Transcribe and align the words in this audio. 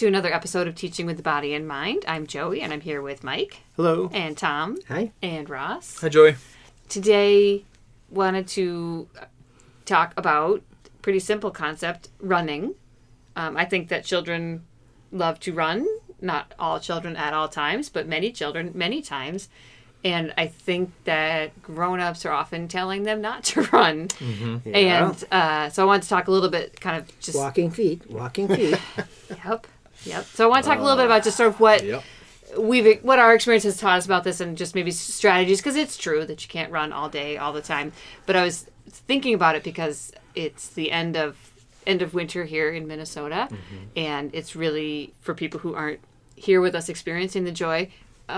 welcome 0.00 0.12
back 0.12 0.14
to 0.14 0.18
another 0.18 0.34
episode 0.34 0.66
of 0.66 0.74
Teaching 0.74 1.04
with 1.04 1.18
the 1.18 1.22
Body 1.22 1.52
in 1.52 1.66
Mind. 1.66 2.04
I'm 2.08 2.26
Joey, 2.26 2.62
and 2.62 2.72
I'm 2.72 2.80
here 2.80 3.02
with 3.02 3.22
Mike 3.22 3.58
Hello. 3.76 4.08
and 4.14 4.34
Tom 4.34 4.78
Hi. 4.88 5.12
and 5.22 5.50
Ross. 5.50 6.00
Hi, 6.00 6.08
Joey. 6.08 6.36
Today, 6.88 7.64
wanted 8.08 8.48
to 8.48 9.08
talk 9.84 10.14
about 10.16 10.62
pretty 11.02 11.18
simple 11.18 11.50
concept: 11.50 12.08
running. 12.18 12.76
Um, 13.36 13.58
I 13.58 13.66
think 13.66 13.88
that 13.88 14.04
children 14.04 14.64
love 15.12 15.38
to 15.40 15.52
run. 15.52 15.86
Not 16.18 16.54
all 16.58 16.80
children 16.80 17.14
at 17.14 17.34
all 17.34 17.48
times, 17.48 17.90
but 17.90 18.08
many 18.08 18.32
children 18.32 18.72
many 18.74 19.02
times. 19.02 19.50
And 20.02 20.32
I 20.38 20.46
think 20.46 20.92
that 21.04 21.60
grown-ups 21.62 22.24
are 22.24 22.32
often 22.32 22.68
telling 22.68 23.02
them 23.02 23.20
not 23.20 23.44
to 23.44 23.62
run. 23.72 24.08
And 24.64 25.24
uh, 25.30 25.68
so 25.68 25.82
I 25.82 25.84
wanted 25.84 26.04
to 26.04 26.08
talk 26.08 26.26
a 26.26 26.30
little 26.30 26.48
bit, 26.48 26.80
kind 26.80 26.96
of 26.96 27.20
just 27.20 27.36
Walking 27.36 27.70
feet. 27.70 28.10
Walking 28.10 28.48
feet. 28.56 28.78
Yep. 29.44 29.66
Yep. 30.04 30.24
So 30.26 30.44
I 30.44 30.48
want 30.48 30.64
to 30.64 30.70
talk 30.70 30.78
a 30.78 30.82
little 30.82 30.96
bit 30.96 31.06
about 31.06 31.24
just 31.24 31.36
sort 31.36 31.48
of 31.48 31.60
what 31.60 31.84
Yep. 31.84 32.02
we've 32.58 33.02
what 33.02 33.18
our 33.18 33.34
experience 33.34 33.64
has 33.64 33.76
taught 33.76 33.98
us 33.98 34.06
about 34.06 34.24
this 34.24 34.40
and 34.40 34.56
just 34.56 34.74
maybe 34.74 34.90
strategies 34.90 35.58
because 35.58 35.76
it's 35.76 35.96
true 35.96 36.24
that 36.24 36.42
you 36.42 36.48
can't 36.48 36.72
run 36.72 36.92
all 36.92 37.08
day 37.08 37.36
all 37.36 37.52
the 37.52 37.62
time. 37.62 37.92
But 38.26 38.36
I 38.36 38.44
was 38.44 38.66
thinking 38.86 39.34
about 39.34 39.54
it 39.54 39.62
because 39.62 40.12
it's 40.34 40.68
the 40.68 40.90
end 40.90 41.16
of 41.16 41.36
end 41.86 42.02
of 42.02 42.14
winter 42.14 42.44
here 42.44 42.70
in 42.70 42.86
Minnesota 42.86 43.48
mm-hmm. 43.50 43.84
and 43.96 44.30
it's 44.34 44.54
really 44.54 45.14
for 45.20 45.34
people 45.34 45.60
who 45.60 45.74
aren't 45.74 46.00
here 46.36 46.60
with 46.60 46.74
us 46.74 46.88
experiencing 46.88 47.44
the 47.44 47.52
joy 47.52 47.88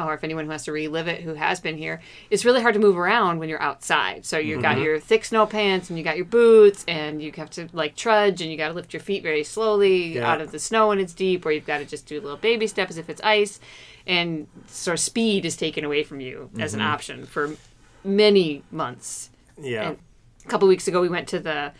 or 0.06 0.14
if 0.14 0.24
anyone 0.24 0.44
who 0.44 0.50
has 0.50 0.64
to 0.64 0.72
relive 0.72 1.08
it 1.08 1.22
who 1.22 1.34
has 1.34 1.60
been 1.60 1.76
here, 1.76 2.00
it's 2.30 2.44
really 2.44 2.60
hard 2.60 2.74
to 2.74 2.80
move 2.80 2.96
around 2.96 3.38
when 3.38 3.48
you're 3.48 3.62
outside. 3.62 4.24
So 4.24 4.38
you've 4.38 4.62
got 4.62 4.76
mm-hmm. 4.76 4.84
your 4.84 5.00
thick 5.00 5.24
snow 5.24 5.46
pants 5.46 5.88
and 5.88 5.98
you 5.98 6.04
got 6.04 6.16
your 6.16 6.26
boots 6.26 6.84
and 6.88 7.22
you 7.22 7.32
have 7.36 7.50
to 7.50 7.68
like 7.72 7.96
trudge 7.96 8.40
and 8.40 8.50
you 8.50 8.56
got 8.56 8.68
to 8.68 8.74
lift 8.74 8.92
your 8.92 9.00
feet 9.00 9.22
very 9.22 9.44
slowly 9.44 10.14
Yeah. 10.14 10.30
out 10.30 10.40
of 10.40 10.52
the 10.52 10.58
snow 10.58 10.88
when 10.88 10.98
it's 10.98 11.12
deep, 11.12 11.44
or 11.44 11.50
you've 11.50 11.66
got 11.66 11.78
to 11.78 11.84
just 11.84 12.06
do 12.06 12.20
little 12.20 12.36
baby 12.36 12.66
steps 12.66 12.96
if 12.96 13.08
it's 13.08 13.20
ice. 13.22 13.60
And 14.06 14.48
sort 14.66 14.94
of 14.94 15.00
speed 15.00 15.44
is 15.44 15.56
taken 15.56 15.84
away 15.84 16.02
from 16.02 16.20
you 16.20 16.50
as 16.58 16.74
an 16.74 16.80
mm-hmm. 16.80 16.88
option 16.90 17.26
for 17.26 17.56
many 18.04 18.64
months. 18.70 19.30
Yeah. 19.60 19.90
And 19.90 19.98
a 20.44 20.48
couple 20.48 20.66
weeks 20.66 20.88
ago, 20.88 21.00
we 21.00 21.08
went 21.08 21.28
to 21.28 21.38
the 21.38 21.72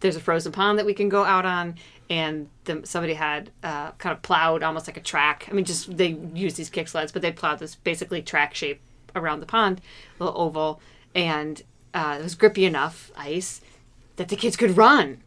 there's 0.00 0.16
a 0.16 0.20
frozen 0.20 0.52
pond 0.52 0.78
that 0.78 0.86
we 0.86 0.94
can 0.94 1.08
go 1.08 1.24
out 1.24 1.46
on, 1.46 1.76
and 2.12 2.48
the, 2.64 2.74
somebody 2.84 3.14
had 3.14 3.50
uh, 3.62 3.92
kind 3.92 4.12
of 4.14 4.20
plowed 4.22 4.62
almost 4.62 4.86
like 4.86 4.98
a 4.98 5.00
track. 5.12 5.46
I 5.50 5.54
mean, 5.54 5.64
just 5.64 5.96
they 5.96 6.08
use 6.34 6.54
these 6.54 6.68
kick 6.70 6.88
sleds, 6.88 7.10
but 7.12 7.22
they 7.22 7.32
plowed 7.32 7.58
this 7.58 7.74
basically 7.74 8.20
track 8.22 8.54
shape 8.54 8.80
around 9.16 9.40
the 9.40 9.46
pond, 9.46 9.80
a 10.20 10.24
little 10.24 10.38
oval, 10.40 10.80
and 11.14 11.62
uh, 11.94 12.16
it 12.20 12.22
was 12.22 12.34
grippy 12.34 12.64
enough 12.66 13.10
ice 13.16 13.62
that 14.16 14.28
the 14.28 14.36
kids 14.36 14.56
could 14.56 14.76
run. 14.76 15.18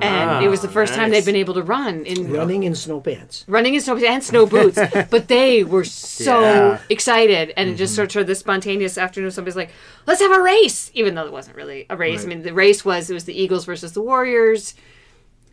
And 0.00 0.42
it 0.42 0.48
was 0.48 0.62
the 0.62 0.68
first 0.68 0.94
time 0.94 1.10
they'd 1.10 1.26
been 1.26 1.36
able 1.36 1.52
to 1.54 1.62
run 1.62 2.06
in 2.06 2.32
Running 2.32 2.62
in 2.62 2.74
snow 2.74 3.00
pants. 3.02 3.44
running 3.46 3.74
in 3.74 3.82
snow 3.82 3.94
pants 3.96 4.06
and 4.06 4.24
snow 4.24 4.46
boots. 4.46 4.78
but 5.10 5.28
they 5.28 5.62
were 5.62 5.84
so 5.84 6.40
Yeah. 6.40 6.78
excited, 6.88 7.52
and 7.56 7.68
it 7.70 7.74
just 7.76 7.94
sort 7.94 8.16
of 8.16 8.26
this 8.26 8.38
spontaneous 8.38 8.96
afternoon. 8.96 9.30
Somebody's 9.30 9.56
like, 9.56 9.70
"Let's 10.06 10.22
have 10.22 10.32
a 10.32 10.40
race," 10.40 10.90
even 10.94 11.14
though 11.14 11.26
it 11.26 11.32
wasn't 11.32 11.56
really 11.56 11.84
a 11.90 11.96
race. 11.98 12.24
I 12.24 12.28
mean, 12.28 12.42
the 12.44 12.54
race 12.54 12.82
was 12.82 13.10
it 13.10 13.14
was 13.14 13.24
the 13.24 13.38
Eagles 13.38 13.66
versus 13.66 13.92
the 13.92 14.00
Warriors. 14.00 14.74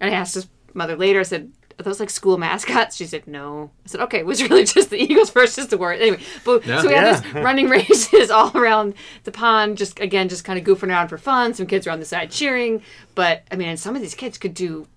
And 0.02 0.14
I 0.14 0.18
asked 0.18 0.34
his 0.34 0.48
mother 0.74 0.98
later. 0.98 1.20
I 1.20 1.24
said, 1.24 1.52
"Are 1.80 1.84
those 1.84 2.00
like 2.00 2.10
school 2.10 2.38
mascots?" 2.38 2.98
She 2.98 3.06
said, 3.06 3.28
"No." 3.28 3.70
I 3.86 3.88
said, 3.88 4.02
"Okay, 4.02 4.17
it 4.17 4.26
was 4.26 4.42
really 4.42 4.66
just 4.66 4.89
the 4.89 5.02
Eagles 5.02 5.30
versus 5.30 5.67
the 5.67 5.78
Warriors." 5.78 6.02
Anyway, 6.02 6.23
but 6.44 6.66
so 6.66 6.88
we 6.88 6.94
had 6.94 7.23
this 7.23 7.34
running 7.36 7.70
races 7.70 8.32
all 8.32 8.52
around 8.58 8.95
the 9.23 9.32
pond. 9.32 9.78
Just 9.78 10.00
again, 10.00 10.28
just 10.28 10.44
kind 10.44 10.60
of 10.60 10.66
goofing 10.66 10.90
around 10.90 11.08
for 11.08 11.20
fun. 11.20 11.54
Some 11.54 11.67
kids 11.67 11.86
were 11.86 11.94
on 11.94 12.00
the 12.00 12.06
side 12.06 12.32
cheering, 12.32 12.82
but 13.16 13.44
I 13.52 13.56
mean, 13.56 13.70
and 13.70 13.80
some 13.80 13.95
of 13.95 14.02
these 14.02 14.16
kids 14.16 14.38
could 14.38 14.56
do 14.56 14.88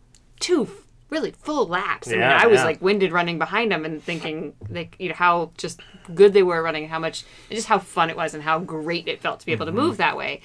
two 0.41 0.69
really 1.11 1.33
full 1.33 1.67
laps. 1.67 2.09
I 2.09 2.13
mean, 2.13 2.23
I 2.23 2.47
was 2.47 2.61
yeah. 2.61 2.65
like 2.65 2.83
winded 2.83 3.13
running 3.13 3.39
behind 3.39 3.71
them 3.71 3.85
and 3.85 4.03
thinking 4.03 4.55
like 4.71 4.97
you 4.99 5.11
know 5.11 5.15
how 5.15 5.53
just 5.59 5.81
good 6.15 6.33
they 6.33 6.43
were 6.43 6.63
running, 6.63 6.89
how 6.89 6.99
much 6.99 7.25
and 7.51 7.57
just 7.57 7.69
how 7.69 7.79
fun 7.79 8.09
it 8.09 8.17
was 8.17 8.33
and 8.33 8.43
how 8.43 8.59
great 8.59 9.07
it 9.07 9.21
felt 9.21 9.41
to 9.41 9.47
be 9.47 9.53
able 9.53 9.67
to 9.67 9.73
move 9.73 9.99
that 9.99 10.17
way. 10.17 10.41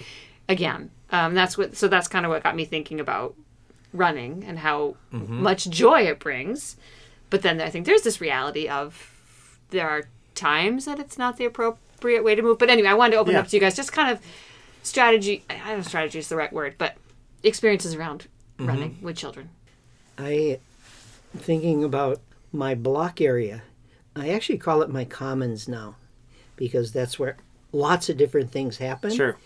Again, 0.50 0.92
um, 1.12 1.34
that's 1.34 1.58
what. 1.58 1.78
So 1.78 1.88
that's 1.88 2.10
kind 2.10 2.26
of 2.26 2.30
what 2.30 2.44
got 2.44 2.56
me 2.56 2.66
thinking 2.66 3.00
about 3.00 3.36
running 3.94 4.44
and 4.46 4.60
how 4.60 4.96
mm-hmm. 5.14 5.42
much 5.42 5.70
joy 5.70 6.02
it 6.02 6.20
brings. 6.20 6.78
But 7.30 7.42
then 7.42 7.62
I 7.62 7.70
think 7.70 7.86
there's 7.86 8.02
this 8.02 8.22
reality 8.22 8.68
of 8.68 9.60
there 9.70 9.90
are 9.90 10.08
times 10.36 10.86
that 10.86 11.00
it's 11.00 11.18
not 11.18 11.38
the 11.38 11.46
appropriate 11.46 12.24
way 12.24 12.36
to 12.36 12.42
move. 12.42 12.58
But 12.58 12.70
anyway, 12.70 12.90
I 12.90 12.94
wanted 12.94 13.12
to 13.14 13.18
open 13.18 13.34
it 13.34 13.38
Yeah. 13.38 13.42
up 13.42 13.48
to 13.48 13.56
you 13.56 13.60
guys, 13.60 13.76
just 13.76 13.92
kind 13.92 14.12
of 14.12 14.20
strategy. 14.84 15.44
I 15.50 15.58
don't 15.58 15.68
know 15.68 15.78
if 15.80 15.88
strategy 15.88 16.20
is 16.20 16.30
the 16.30 16.36
right 16.36 16.52
word, 16.52 16.76
but 16.78 16.96
experiences 17.44 17.96
around 17.96 18.28
mm-hmm. 18.58 18.68
running 18.68 18.98
with 19.02 19.18
children. 19.18 19.50
I 20.18 20.60
thinking 21.38 21.84
about 21.84 22.20
my 22.52 22.76
block 22.76 23.22
area. 23.22 23.64
I 24.16 24.30
actually 24.30 24.58
call 24.58 24.82
it 24.82 24.90
my 24.90 25.06
commons 25.06 25.68
now 25.68 25.96
because 26.56 26.92
that's 26.92 27.20
where 27.20 27.38
lots 27.72 28.10
of 28.10 28.18
different 28.18 28.52
things 28.52 28.78
happen. 28.78 29.14
Sure. 29.14 29.38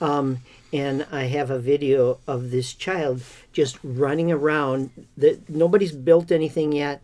And 0.00 1.06
I 1.10 1.24
have 1.24 1.50
a 1.50 1.58
video 1.58 2.18
of 2.26 2.50
this 2.50 2.74
child 2.74 3.22
just 3.52 3.78
running 3.82 4.30
around. 4.30 4.90
That 5.16 5.48
nobody's 5.48 5.92
built 5.92 6.30
anything 6.30 6.72
yet. 6.72 7.02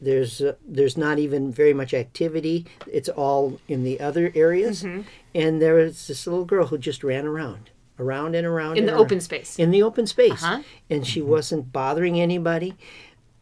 There's 0.00 0.40
uh, 0.40 0.54
there's 0.66 0.96
not 0.96 1.18
even 1.18 1.52
very 1.52 1.74
much 1.74 1.94
activity. 1.94 2.66
It's 2.86 3.08
all 3.08 3.60
in 3.68 3.84
the 3.84 4.00
other 4.00 4.32
areas. 4.34 4.82
Mm-hmm. 4.82 5.02
And 5.34 5.60
there 5.62 5.74
was 5.74 6.06
this 6.06 6.26
little 6.26 6.44
girl 6.44 6.66
who 6.66 6.78
just 6.78 7.04
ran 7.04 7.26
around, 7.26 7.70
around 7.98 8.34
and 8.34 8.46
around 8.46 8.72
In 8.76 8.84
and 8.84 8.88
the 8.88 8.92
around. 8.94 9.02
open 9.02 9.20
space. 9.20 9.58
in 9.58 9.70
the 9.70 9.82
open 9.82 10.06
space 10.06 10.42
Uh-huh. 10.42 10.62
and 10.90 11.06
she 11.06 11.20
wasn't 11.22 11.72
bothering 11.72 12.20
anybody 12.20 12.74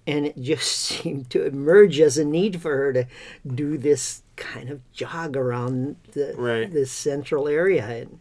and 0.06 0.26
it 0.26 0.40
just 0.40 0.70
seemed 0.88 1.30
to 1.30 1.44
emerge 1.46 2.00
as 2.00 2.18
a 2.18 2.24
need 2.24 2.60
for 2.62 2.76
her 2.76 2.92
to 2.92 3.06
do 3.46 3.76
this 3.78 4.22
kind 4.36 4.70
of 4.70 4.80
jog 4.92 5.36
around 5.36 5.96
the 6.12 6.34
Right. 6.36 6.72
this 6.72 6.90
central 6.92 7.46
area 7.48 7.84
and 7.86 8.18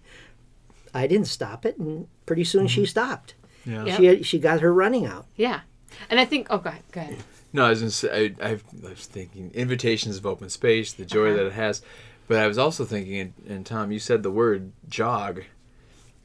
i 0.93 1.07
didn't 1.07 1.27
stop 1.27 1.65
it 1.65 1.77
and 1.77 2.07
pretty 2.25 2.43
soon 2.43 2.67
she 2.67 2.85
stopped 2.85 3.33
Yeah. 3.65 3.85
Yep. 3.85 3.97
she 3.97 4.05
had, 4.05 4.25
she 4.25 4.39
got 4.39 4.61
her 4.61 4.73
running 4.73 5.05
out 5.05 5.25
Yeah. 5.35 5.61
And 6.09 6.19
I 6.21 6.25
think, 6.25 6.47
oh, 6.49 6.57
go 6.57 6.69
ahead. 6.69 6.83
Go 6.93 7.01
ahead. 7.01 7.17
No, 7.51 7.65
I 7.65 7.69
was, 7.71 7.79
gonna 7.81 7.91
say, 7.91 8.33
I, 8.41 8.49
I've, 8.51 8.63
I 8.85 8.89
was 8.91 9.05
thinking 9.05 9.51
invitations 9.53 10.15
of 10.17 10.25
open 10.25 10.49
space, 10.49 10.93
the 10.93 11.03
joy 11.05 11.27
Uh-huh. 11.27 11.37
that 11.37 11.45
it 11.47 11.53
has. 11.53 11.81
But 12.29 12.37
I 12.37 12.47
was 12.47 12.57
also 12.57 12.85
thinking, 12.85 13.19
and, 13.19 13.33
and 13.47 13.65
Tom, 13.65 13.91
you 13.91 13.99
said 13.99 14.23
the 14.23 14.31
word 14.31 14.71
jog, 14.87 15.43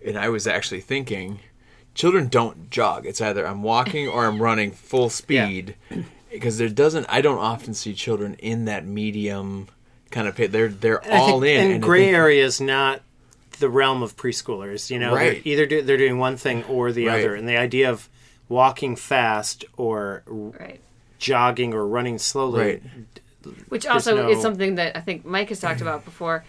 and 0.06 0.16
I 0.16 0.28
was 0.28 0.46
actually 0.46 0.82
thinking, 0.82 1.40
children 1.94 2.28
don't 2.28 2.70
jog. 2.70 3.06
It's 3.06 3.20
either 3.20 3.44
I'm 3.44 3.64
walking 3.64 4.06
or 4.06 4.24
I'm 4.26 4.40
running 4.40 4.70
full 4.70 5.10
speed, 5.22 5.74
because 6.30 6.58
there 6.58 6.68
doesn't. 6.68 7.06
I 7.08 7.20
don't 7.20 7.38
often 7.38 7.74
see 7.74 7.92
children 7.92 8.34
in 8.34 8.66
that 8.66 8.86
medium 8.86 9.66
kind 10.12 10.28
of 10.28 10.36
pit. 10.36 10.52
They're 10.52 10.68
they're 10.68 11.04
I 11.04 11.18
all 11.18 11.40
think- 11.40 11.58
in. 11.58 11.64
And, 11.64 11.72
and 11.74 11.82
gray 11.82 12.04
think- 12.04 12.16
area 12.16 12.44
is 12.44 12.60
not 12.60 13.02
the 13.58 13.68
realm 13.68 14.02
of 14.02 14.16
preschoolers. 14.16 14.90
You 14.90 14.98
know, 14.98 15.14
Right. 15.14 15.42
they're 15.44 15.52
either 15.52 15.66
do, 15.66 15.82
they're 15.82 15.96
doing 15.96 16.18
one 16.18 16.36
thing 16.36 16.64
or 16.64 16.92
the 16.92 17.06
Right. 17.06 17.20
other, 17.20 17.34
and 17.34 17.48
the 17.48 17.56
idea 17.56 17.90
of 17.90 18.08
walking 18.48 18.96
fast 18.96 19.64
or 19.76 20.22
Right. 20.26 20.80
jogging 21.18 21.74
or 21.74 21.86
running 21.86 22.18
slowly. 22.18 22.60
Right. 22.60 22.82
Which 23.68 23.86
also 23.86 24.28
is 24.28 24.42
something 24.42 24.74
that 24.74 24.96
I 24.96 25.00
think 25.00 25.24
Mike 25.24 25.50
has 25.50 25.60
talked 25.60 25.80
about 25.80 26.04
before, 26.04 26.44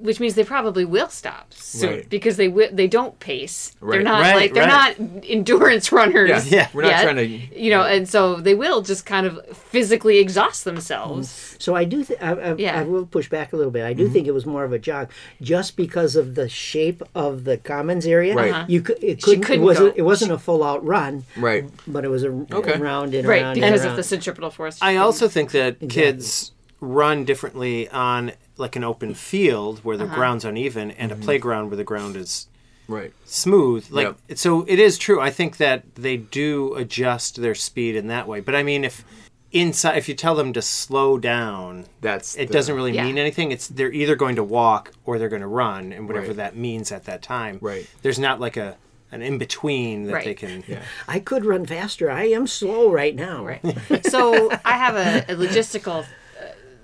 which 0.00 0.18
means 0.20 0.34
they 0.34 0.44
probably 0.44 0.84
will 0.84 1.08
stop 1.08 1.52
soon 1.54 1.90
Right. 1.90 2.08
because 2.10 2.36
they 2.36 2.46
wi- 2.48 2.70
they 2.72 2.88
don't 2.88 3.18
pace. 3.20 3.76
They're 3.82 4.02
not 4.02 4.22
Right, 4.22 4.34
like 4.36 4.54
they're 4.54 4.66
right. 4.66 4.98
not 4.98 5.24
endurance 5.28 5.92
runners. 5.92 6.28
Yeah, 6.50 6.56
Yeah. 6.58 6.68
We're 6.72 6.82
not 6.82 6.88
yet, 6.90 7.02
trying 7.02 7.16
to. 7.16 7.26
you 7.60 7.70
know, 7.70 7.82
and 7.82 8.08
so 8.08 8.36
they 8.36 8.54
will 8.54 8.82
just 8.82 9.04
kind 9.06 9.26
of 9.26 9.38
physically 9.56 10.18
exhaust 10.18 10.64
themselves. 10.64 11.56
so 11.58 11.74
i 11.74 11.84
do 11.84 12.02
th- 12.04 12.18
I, 12.20 12.32
I, 12.32 12.54
Yeah. 12.56 12.80
I 12.80 12.82
will 12.84 13.06
push 13.06 13.28
back 13.28 13.52
a 13.52 13.56
little 13.56 13.70
bit 13.70 13.84
i 13.84 13.90
Mm-hmm. 13.94 13.98
do 14.04 14.08
think 14.08 14.26
it 14.26 14.32
was 14.32 14.46
more 14.46 14.64
of 14.64 14.72
a 14.72 14.78
jog 14.78 15.10
just 15.42 15.76
because 15.76 16.16
of 16.16 16.34
the 16.34 16.48
shape 16.48 17.02
of 17.14 17.44
the 17.44 17.56
commons 17.58 18.06
area 18.06 18.34
Right. 18.34 18.50
Uh-huh. 18.52 18.64
you 18.68 18.80
could 18.82 19.02
it, 19.02 19.20
She 19.20 19.24
couldn't, 19.36 19.42
couldn't 19.44 19.62
it 19.62 19.64
wasn't 19.64 19.94
go. 19.96 19.98
it 19.98 20.02
wasn't 20.02 20.32
a 20.32 20.38
full 20.38 20.62
out 20.64 20.84
run 20.84 21.24
Right. 21.36 21.64
but 21.86 22.04
it 22.04 22.08
was 22.08 22.24
a 22.24 22.30
Okay. 22.52 22.78
round 22.78 23.14
and 23.14 23.26
Right, 23.28 23.42
around 23.42 23.54
because 23.54 23.82
and 23.82 23.90
of 23.90 23.96
the 23.96 24.02
centripetal 24.02 24.50
force. 24.50 24.78
I 24.80 24.96
also 24.96 25.28
think 25.28 25.50
that 25.52 25.76
kids 25.88 26.52
run 26.80 27.24
differently 27.24 27.88
on 27.90 28.32
like 28.56 28.76
an 28.76 28.84
open 28.84 29.14
field 29.14 29.80
where 29.84 29.96
the 29.96 30.04
Uh-huh. 30.04 30.14
ground's 30.14 30.44
uneven 30.44 30.90
and 30.92 31.12
a 31.12 31.16
playground 31.16 31.68
where 31.70 31.76
the 31.76 31.84
ground 31.84 32.16
is 32.16 32.46
Right. 32.88 33.12
smooth. 33.24 33.86
Like 33.90 34.06
Yep. 34.28 34.38
so, 34.38 34.64
it 34.68 34.78
is 34.78 34.98
true. 34.98 35.20
I 35.20 35.30
think 35.30 35.58
that 35.58 35.94
they 35.94 36.16
do 36.16 36.74
adjust 36.74 37.40
their 37.40 37.54
speed 37.54 37.94
in 37.96 38.08
that 38.08 38.26
way. 38.26 38.40
But 38.40 38.54
I 38.54 38.62
mean, 38.62 38.84
if 38.84 39.04
inside, 39.52 39.96
if 39.98 40.08
you 40.08 40.14
tell 40.14 40.34
them 40.34 40.52
to 40.52 40.62
slow 40.62 41.18
down, 41.18 41.86
That's 42.00 42.34
it 42.36 42.46
the- 42.48 42.52
doesn't 42.54 42.74
really 42.74 42.92
Yeah. 42.92 43.04
mean 43.04 43.18
anything. 43.18 43.50
It's 43.52 43.68
they're 43.68 43.92
either 43.92 44.14
going 44.16 44.36
to 44.36 44.44
walk 44.44 44.92
or 45.04 45.18
they're 45.18 45.28
going 45.28 45.42
to 45.42 45.48
run, 45.48 45.92
and 45.92 46.06
whatever 46.08 46.28
Right. 46.28 46.36
that 46.36 46.56
means 46.56 46.90
at 46.92 47.04
that 47.04 47.22
time. 47.22 47.58
Right. 47.60 47.86
There's 48.02 48.18
not 48.18 48.40
like 48.40 48.56
a 48.56 48.76
an 49.12 49.22
in 49.22 49.38
between 49.38 50.04
that 50.04 50.12
Right. 50.12 50.24
they 50.24 50.34
can. 50.34 50.62
Yeah. 50.68 50.82
I 51.08 51.18
could 51.18 51.44
run 51.44 51.66
faster. 51.66 52.08
I 52.08 52.26
am 52.26 52.46
slow 52.46 52.92
right 52.92 53.12
now. 53.16 53.44
Right. 53.44 53.60
So 54.08 54.50
I 54.64 54.74
have 54.74 54.94
a, 54.94 55.32
a 55.32 55.34
logistical 55.34 56.06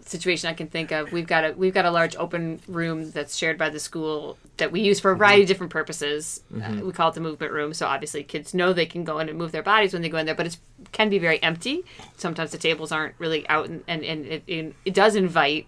situation 0.09 0.49
I 0.49 0.55
can 0.55 0.69
think 0.69 0.93
of. 0.93 1.13
We've 1.13 1.27
got 1.27 1.45
a 1.45 1.53
we've 1.53 1.75
got 1.75 1.85
a 1.85 1.91
large 1.91 2.17
open 2.17 2.61
room 2.69 3.11
that's 3.11 3.37
shared 3.37 3.59
by 3.59 3.71
the 3.71 3.81
school 3.81 4.39
that 4.57 4.73
we 4.73 4.81
use 4.81 5.01
for 5.01 5.11
a 5.11 5.17
variety 5.17 5.43
of 5.43 5.49
different 5.49 5.73
purposes. 5.73 6.43
Uh, 6.55 6.81
we 6.83 6.93
call 6.93 7.11
it 7.11 7.15
the 7.15 7.21
movement 7.21 7.53
room. 7.53 7.75
So 7.75 7.87
obviously, 7.87 8.23
kids 8.23 8.55
know 8.55 8.73
they 8.73 8.87
can 8.87 9.05
go 9.05 9.19
in 9.19 9.29
and 9.29 9.39
move 9.39 9.53
their 9.53 9.63
bodies 9.63 9.93
when 9.93 10.03
they 10.03 10.09
go 10.09 10.19
in 10.19 10.27
there, 10.27 10.35
but 10.35 10.47
it 10.47 10.59
can 10.93 11.09
be 11.09 11.19
very 11.19 11.43
empty. 11.43 11.85
Sometimes 12.17 12.53
the 12.53 12.59
tables 12.59 12.93
aren't 12.93 13.15
really 13.19 13.49
out, 13.49 13.69
and 13.69 13.83
and, 13.89 14.05
and 14.05 14.27
it, 14.27 14.43
it, 14.47 14.75
it 14.85 14.95
does 14.95 15.17
invite 15.17 15.67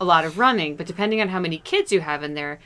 a 0.00 0.04
lot 0.04 0.24
of 0.24 0.38
running. 0.38 0.76
But 0.76 0.86
depending 0.86 1.20
on 1.20 1.28
how 1.28 1.40
many 1.40 1.58
kids 1.58 1.92
you 1.92 2.00
have 2.00 2.22
in 2.22 2.34
there, 2.34 2.60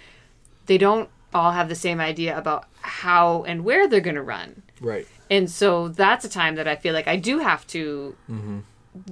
they 0.66 0.78
don't 0.78 1.08
all 1.34 1.52
have 1.52 1.68
the 1.68 1.74
same 1.74 2.00
idea 2.00 2.36
about 2.36 2.66
how 2.82 3.42
and 3.44 3.64
where 3.64 3.88
they're 3.88 4.00
going 4.00 4.16
to 4.16 4.22
run. 4.22 4.62
Right. 4.80 5.06
And 5.30 5.50
so 5.50 5.88
that's 5.88 6.24
a 6.24 6.28
time 6.28 6.56
that 6.56 6.68
I 6.68 6.76
feel 6.76 6.92
like 6.92 7.08
I 7.08 7.16
do 7.16 7.38
have 7.38 7.66
to 7.68 8.14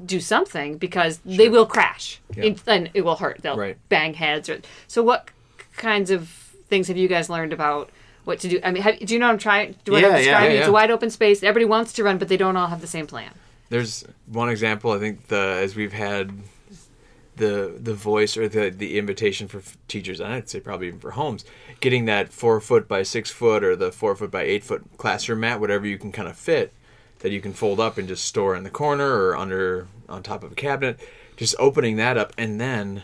do 0.05 0.21
something 0.21 0.77
because 0.79 1.21
they 1.25 1.49
will 1.49 1.67
crash 1.67 2.21
Yeah. 2.37 2.55
And 2.67 2.91
it 2.95 3.03
will 3.03 3.17
hurt. 3.17 3.39
They'll 3.43 3.57
Right. 3.57 3.77
bang 3.89 4.15
heads. 4.15 4.49
Or 4.49 4.61
so. 4.87 5.03
What 5.03 5.31
kinds 5.77 6.11
of 6.11 6.29
things 6.69 6.89
have 6.89 6.97
you 6.97 7.09
guys 7.09 7.31
learned 7.31 7.53
about 7.53 7.91
what 8.25 8.39
to 8.41 8.49
do? 8.49 8.61
I 8.63 8.71
mean, 8.71 8.83
have, 8.83 8.99
do 8.99 9.15
you 9.15 9.19
know 9.19 9.27
what 9.27 9.33
I'm 9.33 9.39
trying? 9.39 9.77
Do 9.85 9.93
what 9.93 10.03
Yeah, 10.03 10.09
I'm 10.09 10.13
yeah, 10.15 10.19
describing? 10.19 10.53
yeah, 10.53 10.59
It's 10.59 10.69
a 10.69 10.73
wide 10.73 10.91
open 10.91 11.09
space. 11.11 11.43
Everybody 11.43 11.65
wants 11.65 11.93
to 11.95 12.05
run, 12.05 12.19
but 12.19 12.29
they 12.29 12.37
don't 12.37 12.57
all 12.57 12.67
have 12.67 12.81
the 12.83 12.87
same 12.87 13.07
plan. 13.07 13.31
There's 13.71 14.05
one 14.27 14.49
example. 14.51 14.91
I 14.93 14.99
think 14.99 15.29
the 15.29 15.39
as 15.63 15.75
we've 15.77 15.93
had 15.93 16.33
the 17.37 17.75
the 17.81 17.95
voice 17.95 18.37
or 18.37 18.49
the 18.49 18.69
the 18.71 18.99
invitation 18.99 19.49
for 19.49 19.59
f- 19.59 19.79
teachers, 19.89 20.21
and 20.21 20.33
I'd 20.33 20.49
say 20.51 20.61
probably 20.61 20.89
even 20.89 21.01
for 21.01 21.13
homes, 21.13 21.45
getting 21.81 22.05
that 22.05 22.33
four 22.33 22.61
foot 22.61 22.87
by 22.89 23.03
six 23.03 23.31
foot 23.31 23.65
or 23.65 23.77
the 23.77 23.91
four 23.93 24.15
foot 24.15 24.31
by 24.31 24.43
eight 24.43 24.65
foot 24.65 24.83
classroom 24.99 25.41
mat, 25.41 25.61
whatever 25.61 25.87
you 25.87 25.97
can 25.99 26.13
kind 26.13 26.29
of 26.29 26.37
fit, 26.37 26.73
that 27.21 27.31
you 27.31 27.41
can 27.41 27.53
fold 27.53 27.79
up 27.81 27.97
and 27.99 28.09
just 28.09 28.25
store 28.25 28.55
in 28.57 28.65
the 28.65 28.71
corner 28.71 29.07
or 29.29 29.37
under 29.37 29.87
on 30.09 30.23
top 30.23 30.43
of 30.43 30.53
a 30.53 30.55
cabinet. 30.55 30.99
Just 31.37 31.55
opening 31.59 31.97
that 31.97 32.17
up 32.19 32.33
and 32.37 32.61
then 32.61 33.03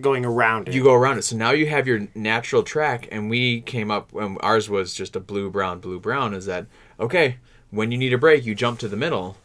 Going 0.00 0.24
around 0.24 0.68
it. 0.68 0.74
you 0.74 0.82
go 0.82 0.92
around 0.92 1.18
it. 1.18 1.22
So 1.22 1.36
now 1.36 1.52
you 1.52 1.66
have 1.68 1.86
your 1.86 2.08
natural 2.16 2.62
track, 2.64 3.06
and 3.12 3.30
we 3.30 3.60
came 3.60 3.90
up 3.92 4.12
And 4.12 4.36
ours 4.40 4.68
was 4.68 4.92
just 4.92 5.14
a 5.14 5.20
blue 5.20 5.50
brown 5.50 5.78
blue 5.78 6.00
brown. 6.00 6.34
Is 6.34 6.46
that 6.46 6.66
okay? 6.98 7.36
When 7.70 7.92
you 7.92 7.98
need 7.98 8.12
a 8.12 8.18
break, 8.18 8.44
you 8.44 8.54
jump 8.56 8.80
to 8.80 8.88
the 8.88 8.96
middle 8.96 9.36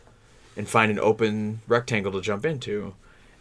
and 0.57 0.67
find 0.67 0.91
an 0.91 0.99
open 0.99 1.61
rectangle 1.67 2.11
to 2.13 2.21
jump 2.21 2.45
into, 2.45 2.95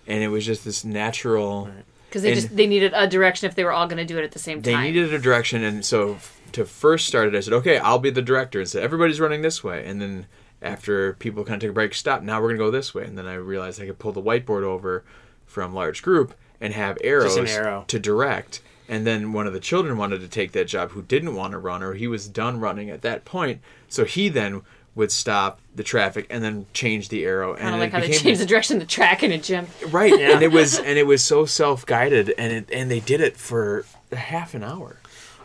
and 0.06 0.22
it 0.22 0.28
was 0.28 0.44
just 0.44 0.64
this 0.66 0.84
natural. 0.84 1.70
Because 2.08 2.22
they 2.22 2.32
And- 2.32 2.40
just 2.40 2.54
they 2.56 2.66
needed 2.66 2.92
a 2.94 3.06
direction 3.06 3.48
if 3.48 3.54
they 3.54 3.64
were 3.64 3.72
all 3.72 3.86
going 3.86 3.98
to 3.98 4.04
do 4.04 4.18
it 4.18 4.24
at 4.24 4.32
the 4.32 4.38
same 4.38 4.60
time. 4.62 4.72
They 4.74 4.90
needed 4.90 5.12
a 5.14 5.18
direction, 5.18 5.62
and 5.64 5.84
so 5.84 6.18
to 6.52 6.64
first 6.66 7.06
start 7.06 7.28
it, 7.28 7.34
I 7.34 7.40
said, 7.40 7.54
"Okay, 7.54 7.78
I'll 7.78 7.98
be 7.98 8.10
the 8.10 8.22
director." 8.22 8.60
And 8.60 8.68
said, 8.68 8.82
"Everybody's 8.82 9.18
running 9.20 9.40
this 9.42 9.64
way," 9.64 9.84
and 9.86 10.00
then 10.00 10.26
after 10.60 11.14
people 11.14 11.44
kind 11.44 11.56
of 11.56 11.60
took 11.60 11.70
a 11.70 11.74
break, 11.74 11.94
stop. 11.94 12.22
Now 12.22 12.40
we're 12.40 12.48
gonna 12.48 12.58
go 12.58 12.70
this 12.70 12.94
way, 12.94 13.04
and 13.04 13.16
then 13.16 13.26
I 13.26 13.34
realized 13.34 13.80
I 13.80 13.86
could 13.86 13.98
pull 13.98 14.12
the 14.12 14.22
whiteboard 14.22 14.62
over 14.62 15.04
from 15.46 15.74
large 15.74 16.02
group 16.02 16.34
and 16.60 16.74
have 16.74 16.98
arrows 17.02 17.36
an 17.36 17.46
arrow. 17.46 17.84
to 17.88 17.98
direct. 17.98 18.60
And 18.88 19.06
then 19.06 19.32
one 19.32 19.46
of 19.46 19.52
the 19.52 19.60
children 19.60 19.98
wanted 19.98 20.20
to 20.22 20.28
take 20.28 20.52
that 20.52 20.66
job 20.66 20.92
who 20.92 21.02
didn't 21.02 21.34
want 21.34 21.52
to 21.52 21.58
run, 21.58 21.82
or 21.82 21.94
he 21.94 22.06
was 22.08 22.26
done 22.26 22.58
running 22.58 22.88
at 22.90 23.02
that 23.02 23.24
point. 23.24 23.60
So 23.88 24.04
he 24.04 24.28
then 24.28 24.62
would 24.94 25.12
stop 25.12 25.60
the 25.76 25.84
traffic 25.84 26.26
and 26.28 26.42
then 26.42 26.66
change 26.72 27.08
the 27.08 27.24
arrow. 27.24 27.54
Kind 27.54 27.66
and 27.66 27.74
of 27.74 27.80
like 27.80 27.88
it 27.88 27.92
how 27.92 28.00
they 28.00 28.06
became 28.08 28.22
changed 28.22 28.40
the 28.40 28.46
direction 28.46 28.76
of 28.76 28.80
the 28.80 28.86
track 28.86 29.22
in 29.22 29.30
a 29.30 29.38
gym. 29.38 29.66
right, 29.90 30.12
and 30.12 30.42
it 30.42 30.50
was 30.50 30.78
and 30.78 30.98
it 30.98 31.06
was 31.06 31.22
so 31.22 31.44
self 31.44 31.86
guided, 31.86 32.34
and 32.36 32.52
it 32.52 32.68
and 32.72 32.90
they 32.90 33.00
did 33.00 33.20
it 33.20 33.36
for 33.36 33.84
half 34.12 34.54
an 34.54 34.64
hour. 34.64 34.96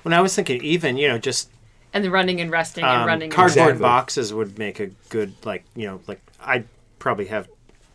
when 0.02 0.14
I 0.14 0.22
was 0.22 0.34
thinking, 0.36 0.64
even 0.64 0.98
you 0.98 1.08
know, 1.08 1.18
just 1.20 1.50
And 1.94 2.04
the 2.04 2.10
running 2.12 2.42
and 2.42 2.50
resting 2.52 2.84
and 2.84 3.02
um, 3.02 3.08
running. 3.08 3.24
and- 3.26 3.34
cardboard 3.34 3.58
Exactly. 3.70 3.82
boxes 3.82 4.34
would 4.34 4.58
make 4.58 4.80
a 4.80 4.88
good 5.10 5.34
like 5.46 5.64
you 5.76 5.86
know 5.88 6.02
like 6.08 6.20
I'd 6.42 6.66
probably 7.00 7.26
have 7.28 7.48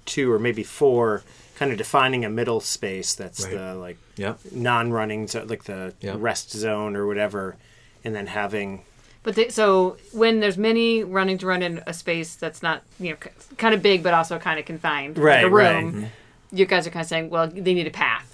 two 0.06 0.30
or 0.32 0.38
maybe 0.38 0.62
four 0.62 1.22
kind 1.56 1.72
of 1.72 1.78
defining 1.78 2.24
a 2.24 2.30
middle 2.30 2.60
space 2.60 3.14
that's 3.14 3.44
Right. 3.44 3.54
the 3.54 3.74
like 3.74 3.98
Yep. 4.16 4.38
non-running 4.52 5.26
zo- 5.28 5.44
like 5.44 5.64
the 5.64 5.94
Yeah. 6.00 6.14
rest 6.16 6.50
zone 6.52 6.94
or 6.96 7.06
whatever 7.06 7.56
and 8.04 8.14
then 8.14 8.26
having 8.28 8.82
But 9.24 9.34
they, 9.34 9.48
so 9.48 9.96
when 10.12 10.40
there's 10.40 10.56
many 10.56 11.02
running 11.02 11.36
to 11.38 11.46
run 11.46 11.62
in 11.62 11.82
a 11.86 11.92
space 11.92 12.36
that's 12.36 12.62
not 12.62 12.82
you 13.00 13.10
know 13.10 13.16
kind 13.56 13.74
of 13.74 13.82
big 13.82 14.02
but 14.02 14.14
also 14.14 14.38
kind 14.38 14.58
of 14.60 14.64
confined, 14.64 15.16
like 15.18 15.24
Right, 15.24 15.44
a 15.44 15.48
right. 15.50 15.74
room, 15.82 16.06
you 16.52 16.64
guys 16.64 16.86
are 16.86 16.90
kind 16.90 17.02
of 17.02 17.08
saying, 17.08 17.28
well, 17.30 17.48
they 17.48 17.74
need 17.74 17.86
a 17.86 17.90
path, 17.90 18.27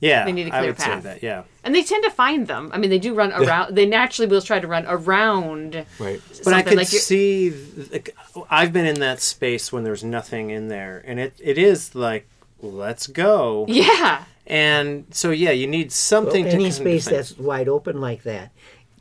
yeah 0.00 0.24
They 0.24 0.32
need 0.32 0.48
a 0.48 0.54
I 0.54 0.58
clear 0.58 0.70
would 0.70 0.76
path. 0.78 1.02
say 1.02 1.08
that 1.08 1.22
yeah 1.22 1.42
and 1.62 1.74
they 1.74 1.82
tend 1.82 2.02
to 2.04 2.10
find 2.10 2.46
them. 2.46 2.70
I 2.72 2.78
mean, 2.78 2.88
they 2.88 2.98
do 2.98 3.12
run 3.14 3.32
around. 3.40 3.74
They 3.76 3.84
naturally 3.84 4.26
will 4.26 4.40
try 4.40 4.58
to 4.60 4.66
run 4.66 4.86
around. 4.86 5.74
Right. 5.98 6.20
but 6.42 6.54
I 6.54 6.62
something 6.62 6.64
could 6.64 6.78
like 6.78 6.86
see 6.88 7.50
like, 7.92 8.16
I've 8.48 8.72
been 8.72 8.86
in 8.86 9.00
that 9.00 9.20
space 9.20 9.70
when 9.72 9.84
there's 9.84 10.02
nothing 10.02 10.50
in 10.50 10.68
there 10.68 11.02
and 11.06 11.20
it, 11.20 11.34
it 11.38 11.58
is 11.58 11.94
like 11.94 12.26
let's 12.62 13.06
go 13.06 13.66
Yeah, 13.68 14.24
and 14.46 15.04
so 15.10 15.30
yeah 15.30 15.50
you 15.50 15.66
need 15.66 15.86
Well, 15.88 15.90
something 15.90 16.44
to 16.44 16.50
any 16.50 16.70
space 16.70 17.04
define- 17.04 17.16
that's 17.18 17.38
wide 17.38 17.68
open 17.68 18.00
like 18.00 18.22
that 18.24 18.50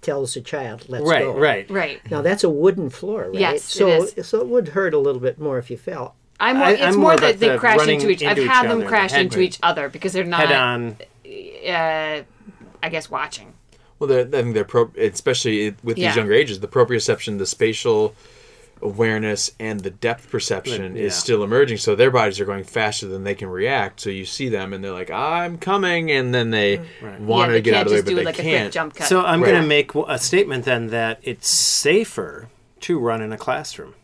tells 0.01 0.33
the 0.33 0.39
child, 0.41 0.85
"Let's 0.87 1.03
right 1.05 1.23
go." 1.23 1.31
right 1.33 1.69
right. 1.69 1.99
right. 2.01 2.11
Now 2.11 2.21
that's 2.21 2.43
a 2.45 2.49
wooden 2.49 2.89
floor, 2.89 3.23
right? 3.25 3.33
Yes, 3.39 3.63
so 3.65 3.87
is. 3.89 4.27
so 4.27 4.39
it 4.39 4.47
would 4.47 4.69
hurt 4.69 4.93
a 4.93 4.97
little 4.97 5.19
bit 5.21 5.39
more 5.39 5.57
if 5.57 5.69
you 5.69 5.77
fell. 5.77 6.15
I'm 6.39 6.57
more, 6.57 6.65
I- 6.67 6.71
it's 6.71 6.81
I'm 6.81 6.93
more 6.95 7.01
more 7.11 7.17
that 7.17 7.39
they 7.39 7.49
the 7.49 7.57
crash 7.57 7.87
into 7.87 8.09
each. 8.09 8.23
I've 8.23 8.37
each 8.39 8.47
had 8.47 8.63
them 8.63 8.71
other, 8.71 8.81
the 8.81 8.85
crash 8.87 9.13
into 9.13 9.39
each 9.39 9.59
other 9.61 9.89
because 9.89 10.13
they're 10.13 10.23
not, 10.23 10.47
head 10.47 10.51
on 10.53 10.97
uh, 11.25 12.23
I 12.81 12.89
guess, 12.89 13.09
watching. 13.09 13.53
Well, 13.99 14.07
they're, 14.07 14.21
I 14.25 14.29
think 14.43 14.53
they're 14.53 14.63
pro- 14.63 14.91
especially 14.97 15.75
with 15.83 15.97
these 15.97 16.03
Yeah. 16.05 16.15
younger 16.15 16.33
ages, 16.33 16.61
the 16.61 16.67
proprioception, 16.69 17.37
the 17.37 17.45
spatial 17.45 18.15
awareness, 18.81 19.51
and 19.59 19.81
the 19.81 19.89
depth 19.89 20.29
perception 20.31 20.95
Yeah. 20.95 21.03
is 21.03 21.15
still 21.15 21.43
emerging. 21.43 21.77
So 21.79 21.95
their 21.95 22.09
bodies 22.09 22.39
are 22.39 22.45
going 22.45 22.63
faster 22.63 23.07
than 23.07 23.25
they 23.25 23.35
can 23.35 23.49
react. 23.49 23.99
So 23.99 24.09
you 24.09 24.23
see 24.23 24.47
them, 24.47 24.71
and 24.71 24.81
they're 24.81 24.93
like, 24.93 25.11
"I'm 25.11 25.57
coming," 25.57 26.09
and 26.11 26.33
then 26.33 26.51
they 26.51 26.77
Right. 27.01 27.19
want 27.19 27.41
yeah, 27.41 27.45
to 27.47 27.51
they 27.55 27.61
get 27.61 27.73
out 27.73 27.87
of 27.87 27.89
the 27.89 27.95
way, 27.95 28.01
but 28.01 28.09
do 28.09 28.15
they 28.15 28.23
like 28.23 28.35
can't. 28.35 28.63
quick 28.67 28.71
jump 28.73 28.95
cut. 28.95 29.07
So 29.09 29.21
I'm 29.25 29.41
Right. 29.43 29.49
going 29.49 29.61
to 29.61 29.67
make 29.67 29.93
a 29.95 30.17
statement 30.17 30.63
then 30.63 30.87
that 30.87 31.19
it's 31.23 31.49
safer 31.49 32.47
to 32.79 32.97
run 32.99 33.21
in 33.21 33.33
a 33.33 33.37
classroom. 33.37 33.95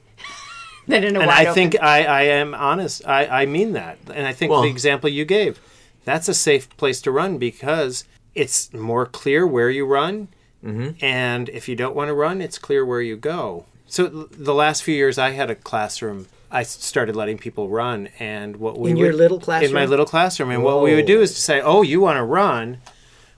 Then 0.87 1.03
in 1.03 1.15
a 1.15 1.19
and 1.19 1.27
wide 1.27 1.37
I 1.47 1.49
open- 1.49 1.53
think 1.53 1.81
I, 1.81 2.03
I 2.05 2.21
am 2.23 2.53
honest. 2.53 3.05
I, 3.07 3.25
I 3.43 3.45
mean 3.45 3.73
that. 3.73 3.97
And 4.13 4.25
I 4.27 4.33
think 4.33 4.51
Well- 4.51 4.61
the 4.63 4.69
example 4.69 5.09
you 5.09 5.25
gave, 5.25 5.59
that's 6.03 6.27
a 6.27 6.33
safe 6.33 6.69
place 6.77 7.01
to 7.01 7.11
run 7.11 7.37
because 7.37 8.03
it's 8.35 8.71
more 8.73 9.05
clear 9.05 9.45
where 9.47 9.69
you 9.69 9.85
run. 9.85 10.27
Mm-hmm. 10.63 11.03
And 11.05 11.49
if 11.49 11.67
you 11.69 11.75
don't 11.75 11.95
want 11.95 12.09
to 12.09 12.13
run, 12.13 12.41
it's 12.41 12.57
clear 12.57 12.83
where 12.85 13.01
you 13.01 13.15
go. 13.17 13.65
So 13.87 14.07
the 14.07 14.53
last 14.53 14.81
few 14.83 14.95
years 14.95 15.17
I 15.17 15.31
had 15.31 15.49
a 15.51 15.55
classroom. 15.55 16.27
I 16.51 16.63
started 16.63 17.15
letting 17.15 17.37
people 17.37 17.69
run, 17.69 18.09
and 18.19 18.55
what 18.57 18.77
we 18.77 18.91
In 18.91 18.97
would, 18.97 19.03
your 19.03 19.13
little 19.13 19.37
in 19.51 19.73
my 19.73 19.85
little 19.85 20.05
classroom, 20.05 20.51
and 20.51 20.63
what 20.63 20.81
we 20.81 20.95
would 20.95 21.05
do 21.05 21.21
is 21.21 21.33
to 21.33 21.41
say, 21.41 21.59
"Oh, 21.59 21.81
you 21.81 21.99
want 21.99 22.17
to 22.17 22.23
run? 22.23 22.77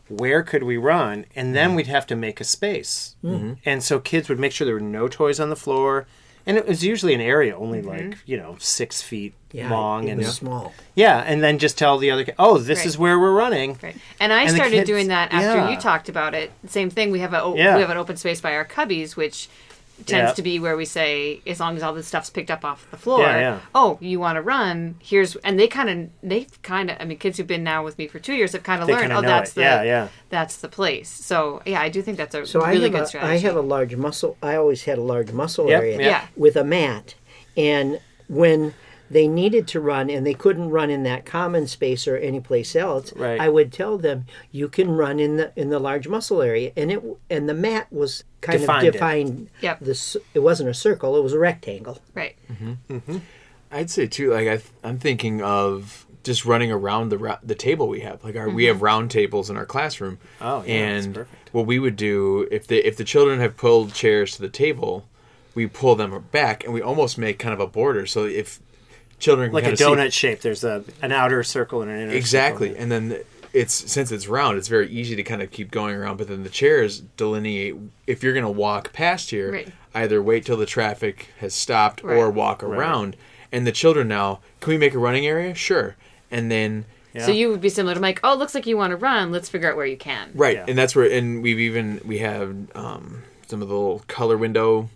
Where 0.07 0.43
could 0.43 0.63
we 0.63 0.77
run?" 0.77 1.25
And 1.35 1.47
Mm-hmm. 1.47 1.53
then 1.53 1.75
we'd 1.75 1.87
have 1.87 2.05
to 2.07 2.15
make 2.15 2.39
a 2.39 2.43
space. 2.43 3.15
And 3.23 3.83
so 3.83 3.99
kids 3.99 4.29
would 4.29 4.39
make 4.39 4.51
sure 4.51 4.65
there 4.65 4.75
were 4.75 4.79
no 4.81 5.07
toys 5.07 5.39
on 5.39 5.49
the 5.49 5.55
floor, 5.55 6.05
and 6.47 6.57
it 6.57 6.65
was 6.67 6.83
usually 6.83 7.13
an 7.13 7.21
area 7.21 7.55
only 7.55 7.81
like 7.83 8.17
you 8.25 8.37
know 8.37 8.55
six 8.59 9.01
feet 9.01 9.33
Mm-hmm. 9.47 9.57
Yeah, 9.59 9.71
long, 9.71 10.07
it 10.09 10.11
and 10.11 10.17
was 10.19 10.35
small. 10.35 10.73
yeah, 10.93 11.23
and 11.25 11.41
then 11.41 11.57
just 11.57 11.77
tell 11.77 11.97
the 11.97 12.11
other 12.11 12.25
kid, 12.25 12.35
"Oh, 12.37 12.57
this 12.57 12.79
Right. 12.79 12.85
is 12.87 12.97
where 12.97 13.17
we're 13.17 13.31
running." 13.31 13.79
Right. 13.81 13.95
And 14.19 14.33
I 14.33 14.41
And 14.41 14.51
started 14.51 14.73
kids- 14.73 14.89
doing 14.89 15.07
that 15.07 15.31
after 15.31 15.59
yeah. 15.59 15.69
you 15.69 15.77
talked 15.79 16.09
about 16.09 16.33
it. 16.35 16.51
Same 16.67 16.89
thing. 16.89 17.11
We 17.11 17.19
have 17.21 17.33
a 17.33 17.53
Yeah. 17.55 17.75
we 17.75 17.81
have 17.81 17.89
an 17.89 17.95
open 17.97 18.17
space 18.17 18.41
by 18.41 18.53
our 18.55 18.65
cubbies, 18.65 19.15
which 19.15 19.47
tends 20.05 20.29
Yeah. 20.29 20.33
to 20.33 20.41
be 20.41 20.59
where 20.59 20.77
we 20.77 20.85
say, 20.85 21.41
as 21.47 21.59
long 21.59 21.75
as 21.75 21.81
all 21.83 21.93
this 21.93 22.07
stuff's 22.07 22.29
picked 22.29 22.51
up 22.51 22.63
off 22.63 22.85
the 22.91 22.97
floor, 22.97 23.21
Yeah, 23.21 23.39
yeah. 23.39 23.59
oh, 23.73 23.97
you 23.99 24.19
want 24.19 24.35
to 24.35 24.41
run? 24.41 24.95
Here's 25.01 25.35
and 25.37 25.59
they 25.59 25.67
kind 25.67 25.89
of 25.89 26.09
they 26.29 26.47
kind 26.61 26.91
of 26.91 26.97
I 26.99 27.05
mean, 27.05 27.17
kids 27.17 27.37
who've 27.37 27.47
been 27.47 27.63
now 27.63 27.83
with 27.83 27.97
me 27.97 28.07
for 28.07 28.19
two 28.19 28.33
years 28.33 28.51
have 28.53 28.63
kind 28.63 28.81
of 28.81 28.87
learned, 28.87 29.11
oh, 29.11 29.21
that's 29.21 29.51
it. 29.51 29.55
the 29.55 29.61
Yeah, 29.61 29.81
yeah. 29.83 30.07
that's 30.29 30.57
the 30.57 30.69
place. 30.69 31.09
So 31.09 31.61
yeah, 31.65 31.81
I 31.81 31.89
do 31.89 32.01
think 32.01 32.17
that's 32.17 32.35
a 32.35 32.45
So 32.45 32.61
I 32.61 32.71
really 32.71 32.83
have 32.83 32.91
good 32.91 32.99
a, 32.99 33.03
I 33.03 33.05
strategy. 33.07 33.45
have 33.47 33.55
a 33.55 33.61
large 33.61 33.95
muscle. 33.95 34.37
I 34.43 34.55
always 34.55 34.83
had 34.83 34.97
a 34.97 35.01
large 35.01 35.31
muscle 35.31 35.67
Yep, 35.69 35.81
area 35.81 35.97
yep. 35.97 36.01
Yeah. 36.01 36.27
with 36.35 36.55
a 36.55 36.63
mat, 36.63 37.15
and 37.55 37.99
when 38.27 38.73
they 39.09 39.27
needed 39.27 39.67
to 39.69 39.79
run 39.79 40.09
and 40.09 40.25
they 40.25 40.33
couldn't 40.33 40.69
run 40.69 40.89
in 40.89 41.03
that 41.03 41.25
common 41.25 41.67
space 41.67 42.07
or 42.07 42.17
any 42.17 42.39
place 42.39 42.75
else, 42.75 43.13
Right. 43.15 43.39
I 43.39 43.49
would 43.49 43.71
tell 43.71 43.97
them 43.97 44.25
you 44.51 44.67
can 44.67 44.91
run 44.91 45.19
in 45.19 45.37
the 45.37 45.51
in 45.55 45.69
the 45.69 45.79
large 45.79 46.07
muscle 46.07 46.41
area, 46.41 46.71
and 46.75 46.91
it 46.91 47.03
and 47.29 47.47
the 47.47 47.53
mat 47.53 47.87
was 47.91 48.23
kind 48.41 48.59
Defined 48.59 48.87
of 48.87 48.93
defined. 48.93 49.49
Yep. 49.61 49.79
This 49.81 50.17
it 50.33 50.39
wasn't 50.39 50.69
a 50.69 50.73
circle; 50.73 51.15
it 51.17 51.23
was 51.23 51.33
a 51.33 51.39
rectangle. 51.39 51.99
right. 52.13 52.35
Mm-hmm. 52.51 52.73
Mm-hmm. 52.93 53.17
I'd 53.71 53.89
say 53.89 54.07
too. 54.07 54.33
Like 54.33 54.47
I, 54.47 54.61
I'm 54.87 54.97
thinking 54.99 55.41
of 55.41 56.05
just 56.23 56.45
running 56.45 56.71
around 56.71 57.09
the 57.09 57.17
ra- 57.17 57.39
the 57.41 57.55
table 57.55 57.87
we 57.87 58.01
have. 58.01 58.23
Like 58.23 58.35
our, 58.35 58.49
we 58.49 58.63
mm-hmm. 58.63 58.73
have 58.73 58.81
round 58.81 59.11
tables 59.11 59.49
in 59.49 59.57
our 59.57 59.65
classroom. 59.65 60.19
Oh, 60.41 60.63
yeah, 60.65 60.93
that's 60.95 61.05
and 61.05 61.15
perfect. 61.15 61.53
what 61.53 61.65
we 61.65 61.79
would 61.79 61.95
do 61.95 62.47
if 62.51 62.67
the 62.67 62.85
if 62.85 62.97
the 62.97 63.03
children 63.03 63.39
have 63.39 63.55
pulled 63.57 63.93
chairs 63.93 64.35
to 64.35 64.41
the 64.41 64.49
table, 64.49 65.05
we 65.55 65.67
pull 65.67 65.95
them 65.95 66.25
back 66.31 66.63
and 66.63 66.73
we 66.73 66.81
almost 66.81 67.17
make 67.17 67.39
kind 67.39 67.53
of 67.53 67.59
a 67.59 67.67
border. 67.67 68.05
So 68.05 68.25
if 68.25 68.59
children 69.19 69.49
can 69.49 69.53
Like 69.55 69.63
a 69.63 69.67
kind 69.67 69.77
see- 69.77 69.83
donut 69.85 70.13
shape. 70.13 70.41
There's 70.41 70.63
a 70.63 70.83
an 71.01 71.11
outer 71.11 71.43
circle 71.43 71.81
and 71.81 71.91
an 71.91 71.99
inner 72.01 72.13
exactly, 72.13 72.69
circle. 72.69 72.81
and 72.83 72.91
then 72.91 73.19
it's 73.53 73.73
since 73.91 74.11
it's 74.11 74.27
round, 74.27 74.57
it's 74.57 74.67
very 74.67 74.89
easy 74.89 75.15
to 75.15 75.23
kind 75.23 75.41
of 75.41 75.51
keep 75.51 75.71
going 75.71 75.95
around. 75.95 76.17
But 76.17 76.27
then 76.27 76.43
the 76.43 76.49
chairs 76.49 77.01
delineate 77.17 77.75
if 78.05 78.23
you're 78.23 78.33
going 78.33 78.45
to 78.45 78.51
walk 78.51 78.93
past 78.93 79.29
here, 79.31 79.51
Right. 79.51 79.67
either 79.95 80.21
wait 80.21 80.45
till 80.45 80.57
the 80.57 80.65
traffic 80.65 81.29
has 81.39 81.53
stopped 81.53 82.03
or 82.03 82.25
Right. 82.25 82.33
walk 82.33 82.61
around. 82.63 83.15
And 83.51 83.65
the 83.65 83.71
children 83.71 84.07
now, 84.09 84.41
can 84.59 84.71
we 84.71 84.77
make 84.77 84.93
a 84.93 84.99
running 84.99 85.25
area? 85.25 85.53
Sure. 85.55 85.95
and 86.29 86.51
then 86.51 86.83
Yeah. 87.13 87.25
So 87.25 87.31
you 87.31 87.49
would 87.49 87.61
be 87.61 87.69
similar 87.69 87.95
to 87.95 88.01
Mike. 88.01 88.19
Oh, 88.23 88.33
it 88.33 88.37
looks 88.37 88.53
like 88.53 88.67
you 88.67 88.75
want 88.77 88.91
to 88.91 88.97
run. 88.97 89.31
Let's 89.31 89.47
figure 89.49 89.69
out 89.71 89.75
where 89.77 89.85
you 89.87 89.95
can. 89.97 90.29
Right, 90.35 90.57
Yeah. 90.57 90.65
and 90.67 90.77
that's 90.77 90.93
where, 90.95 91.09
and 91.09 91.41
we've 91.41 91.59
even 91.59 91.99
we 92.05 92.17
have 92.19 92.53
um, 92.75 93.23
some 93.47 93.61
of 93.61 93.69
the 93.69 93.73
little 93.73 94.03
color 94.07 94.37
window 94.37 94.89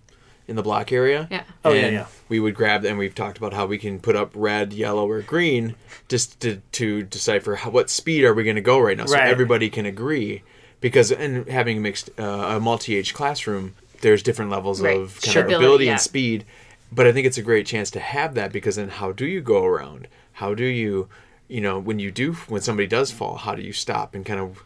in 0.47 0.55
the 0.55 0.63
block 0.63 0.91
area. 0.91 1.27
Yeah. 1.31 1.43
Oh, 1.63 1.71
yeah, 1.71 1.81
And 1.81 1.93
yeah. 1.93 2.05
We 2.29 2.39
would 2.39 2.55
grab, 2.55 2.83
and 2.85 2.97
we've 2.97 3.15
talked 3.15 3.37
about 3.37 3.53
how 3.53 3.65
we 3.65 3.77
can 3.77 3.99
put 3.99 4.15
up 4.15 4.31
red, 4.33 4.73
yellow, 4.73 5.09
or 5.09 5.21
green 5.21 5.75
just 6.07 6.39
to 6.41 6.61
to 6.73 7.03
decipher 7.03 7.55
how, 7.55 7.69
what 7.69 7.89
speed 7.89 8.23
are 8.23 8.33
we 8.33 8.43
going 8.43 8.55
to 8.55 8.61
go 8.61 8.79
right 8.79 8.97
now, 8.97 9.05
so 9.05 9.15
Right. 9.15 9.29
everybody 9.29 9.69
can 9.69 9.85
agree. 9.85 10.43
Because 10.81 11.11
and 11.11 11.47
having 11.47 11.77
a 11.77 11.79
mixed 11.81 12.09
uh, 12.19 12.23
a 12.23 12.59
multi-age 12.59 13.13
classroom, 13.13 13.75
there's 14.01 14.23
different 14.23 14.49
levels 14.51 14.81
Right. 14.81 14.97
of 14.97 15.21
kind 15.21 15.33
Sure. 15.33 15.41
of 15.43 15.47
Ability, 15.47 15.65
ability 15.65 15.85
yeah. 15.85 15.91
and 15.91 16.01
speed. 16.01 16.45
But 16.91 17.07
I 17.07 17.11
think 17.13 17.25
it's 17.27 17.37
a 17.37 17.41
great 17.43 17.65
chance 17.65 17.89
to 17.91 17.99
have 17.99 18.33
that 18.33 18.51
because 18.51 18.75
then 18.75 18.89
how 18.89 19.11
do 19.11 19.25
you 19.25 19.39
go 19.41 19.63
around? 19.63 20.07
How 20.33 20.53
do 20.53 20.65
you, 20.65 21.07
you 21.47 21.61
know, 21.61 21.79
when 21.79 21.99
you 21.99 22.11
do 22.11 22.33
when 22.49 22.61
somebody 22.61 22.87
does 22.87 23.11
fall, 23.11 23.35
how 23.37 23.55
do 23.55 23.61
you 23.61 23.71
stop 23.73 24.13
and 24.15 24.25
kind 24.25 24.39
of 24.39 24.63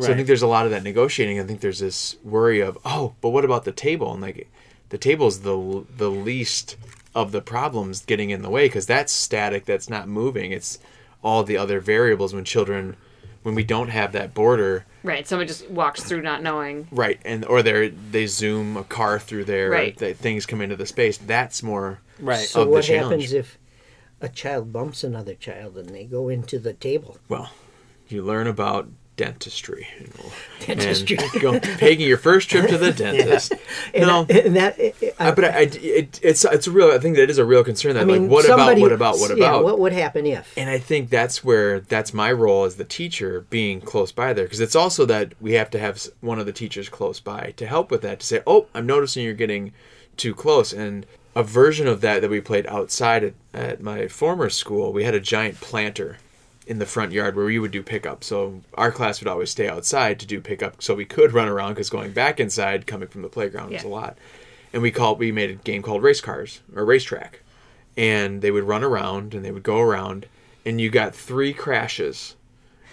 so 0.00 0.10
I 0.10 0.14
think 0.14 0.26
there's 0.26 0.40
a 0.40 0.46
lot 0.46 0.64
of 0.64 0.70
that 0.70 0.82
negotiating. 0.84 1.38
I 1.38 1.44
think 1.44 1.60
there's 1.60 1.80
this 1.80 2.16
worry 2.24 2.60
of, 2.60 2.78
oh, 2.82 3.12
but 3.20 3.28
what 3.28 3.44
about 3.44 3.64
the 3.66 3.72
table? 3.72 4.10
And 4.10 4.22
like, 4.22 4.50
the 4.92 4.98
table's 4.98 5.40
the 5.40 5.84
the 5.96 6.10
least 6.10 6.76
of 7.14 7.32
the 7.32 7.40
problems 7.42 8.04
getting 8.04 8.30
in 8.30 8.42
the 8.42 8.48
way 8.50 8.66
because 8.66 8.86
that's 8.86 9.12
static. 9.12 9.64
That's 9.64 9.90
not 9.90 10.06
moving. 10.08 10.52
It's 10.52 10.78
all 11.24 11.42
the 11.44 11.56
other 11.56 11.80
variables 11.80 12.32
when 12.34 12.44
children, 12.44 12.96
when 13.42 13.54
we 13.54 13.64
don't 13.64 13.88
have 13.88 14.12
that 14.12 14.32
border, 14.34 14.84
Right. 15.04 15.26
Someone 15.26 15.48
just 15.48 15.68
walks 15.68 16.04
through 16.04 16.22
not 16.22 16.42
knowing. 16.44 16.86
right? 16.92 17.18
And 17.24 17.44
or 17.46 17.60
they 17.62 17.88
they 17.88 18.26
zoom 18.26 18.76
a 18.76 18.84
car 18.84 19.18
through 19.18 19.44
there. 19.46 19.68
Right. 19.70 19.96
That 19.98 20.16
things 20.18 20.46
come 20.46 20.60
into 20.60 20.76
the 20.76 20.86
space. 20.86 21.16
That's 21.18 21.62
more 21.62 21.98
Right. 22.20 22.46
So 22.46 22.60
of 22.60 22.66
the 22.68 22.72
what 22.72 22.84
challenge. 22.84 23.22
happens 23.24 23.32
if 23.32 23.58
a 24.20 24.28
child 24.28 24.72
bumps 24.72 25.02
another 25.02 25.34
child 25.34 25.76
and 25.76 25.88
they 25.88 26.04
go 26.04 26.28
into 26.28 26.58
the 26.60 26.72
table? 26.74 27.18
well. 27.28 27.50
You 28.08 28.22
learn 28.22 28.46
about 28.46 28.88
dentistry. 29.16 29.86
you 30.00 30.06
know, 30.06 30.32
Dentistry. 30.66 31.16
Taking 31.78 32.08
your 32.08 32.16
first 32.16 32.48
trip 32.48 32.68
to 32.68 32.78
the 32.78 32.92
dentist. 32.96 33.52
And, 33.94 34.06
No. 34.06 34.26
and 34.28 34.56
that 34.56 34.76
I, 34.78 34.92
Uh, 35.18 35.34
but 35.34 35.44
I, 35.44 35.48
I- 35.48 35.60
it, 35.62 36.20
it's 36.22 36.44
it's 36.44 36.66
a 36.66 36.70
real. 36.70 36.90
I 36.90 36.98
think 36.98 37.16
that 37.16 37.28
is 37.30 37.38
a 37.38 37.44
real 37.44 37.62
concern. 37.64 37.94
That 37.94 38.02
I 38.02 38.04
mean, 38.04 38.22
like, 38.22 38.30
what 38.30 38.44
somebody- 38.44 38.80
about? 38.82 38.82
What 38.82 38.92
about? 38.92 39.18
What 39.18 39.36
yeah, 39.38 39.48
about? 39.50 39.64
what 39.64 39.78
would 39.78 39.92
happen 39.92 40.26
if? 40.26 40.56
and 40.56 40.70
I 40.70 40.78
think 40.78 41.10
that's 41.10 41.44
where 41.44 41.80
that's 41.80 42.14
my 42.14 42.32
role 42.32 42.64
as 42.64 42.76
the 42.76 42.84
teacher, 42.84 43.46
being 43.50 43.80
close 43.80 44.12
by 44.12 44.32
there, 44.32 44.44
because 44.44 44.60
it's 44.60 44.76
also 44.76 45.04
that 45.06 45.34
we 45.40 45.52
have 45.52 45.70
to 45.70 45.78
have 45.78 46.02
one 46.20 46.38
of 46.38 46.46
the 46.46 46.52
teachers 46.52 46.88
close 46.88 47.20
by 47.20 47.52
to 47.56 47.66
help 47.66 47.90
with 47.90 48.02
that. 48.02 48.20
To 48.20 48.26
say, 48.26 48.40
oh, 48.46 48.66
I'm 48.74 48.86
noticing 48.86 49.24
you're 49.24 49.34
getting 49.34 49.72
too 50.16 50.34
close, 50.34 50.72
and 50.72 51.06
a 51.34 51.42
version 51.42 51.86
of 51.86 52.00
that 52.02 52.20
that 52.20 52.30
we 52.30 52.40
played 52.40 52.66
outside 52.66 53.24
at, 53.24 53.34
at 53.54 53.82
my 53.82 54.06
former 54.08 54.48
school, 54.50 54.92
we 54.92 55.04
had 55.04 55.14
a 55.14 55.20
giant 55.20 55.60
planter 55.60 56.18
in 56.72 56.78
the 56.78 56.86
front 56.86 57.12
yard 57.12 57.36
where 57.36 57.44
we 57.44 57.58
would 57.58 57.70
do 57.70 57.82
pickup. 57.82 58.24
So 58.24 58.62
our 58.74 58.90
class 58.90 59.20
would 59.20 59.28
always 59.28 59.50
stay 59.50 59.68
outside 59.68 60.18
to 60.20 60.26
do 60.26 60.40
pickup, 60.40 60.82
so 60.82 60.94
we 60.94 61.04
could 61.04 61.34
run 61.34 61.46
around 61.46 61.74
because 61.74 61.90
going 61.90 62.12
back 62.12 62.40
inside, 62.40 62.86
coming 62.86 63.08
from 63.08 63.20
the 63.20 63.28
playground, 63.28 63.72
was 63.72 63.84
a 63.84 63.88
lot. 63.88 64.16
And 64.72 64.80
we 64.80 64.90
called 64.90 65.18
we 65.18 65.30
made 65.32 65.50
a 65.50 65.54
game 65.54 65.82
called 65.82 66.02
race 66.02 66.22
cars 66.22 66.60
or 66.74 66.86
racetrack, 66.86 67.40
and 67.94 68.40
they 68.40 68.50
would 68.50 68.64
run 68.64 68.82
around 68.82 69.34
and 69.34 69.44
they 69.44 69.52
would 69.52 69.62
go 69.62 69.80
around, 69.80 70.24
and 70.64 70.80
you 70.80 70.88
got 70.88 71.14
three 71.14 71.52
crashes. 71.52 72.36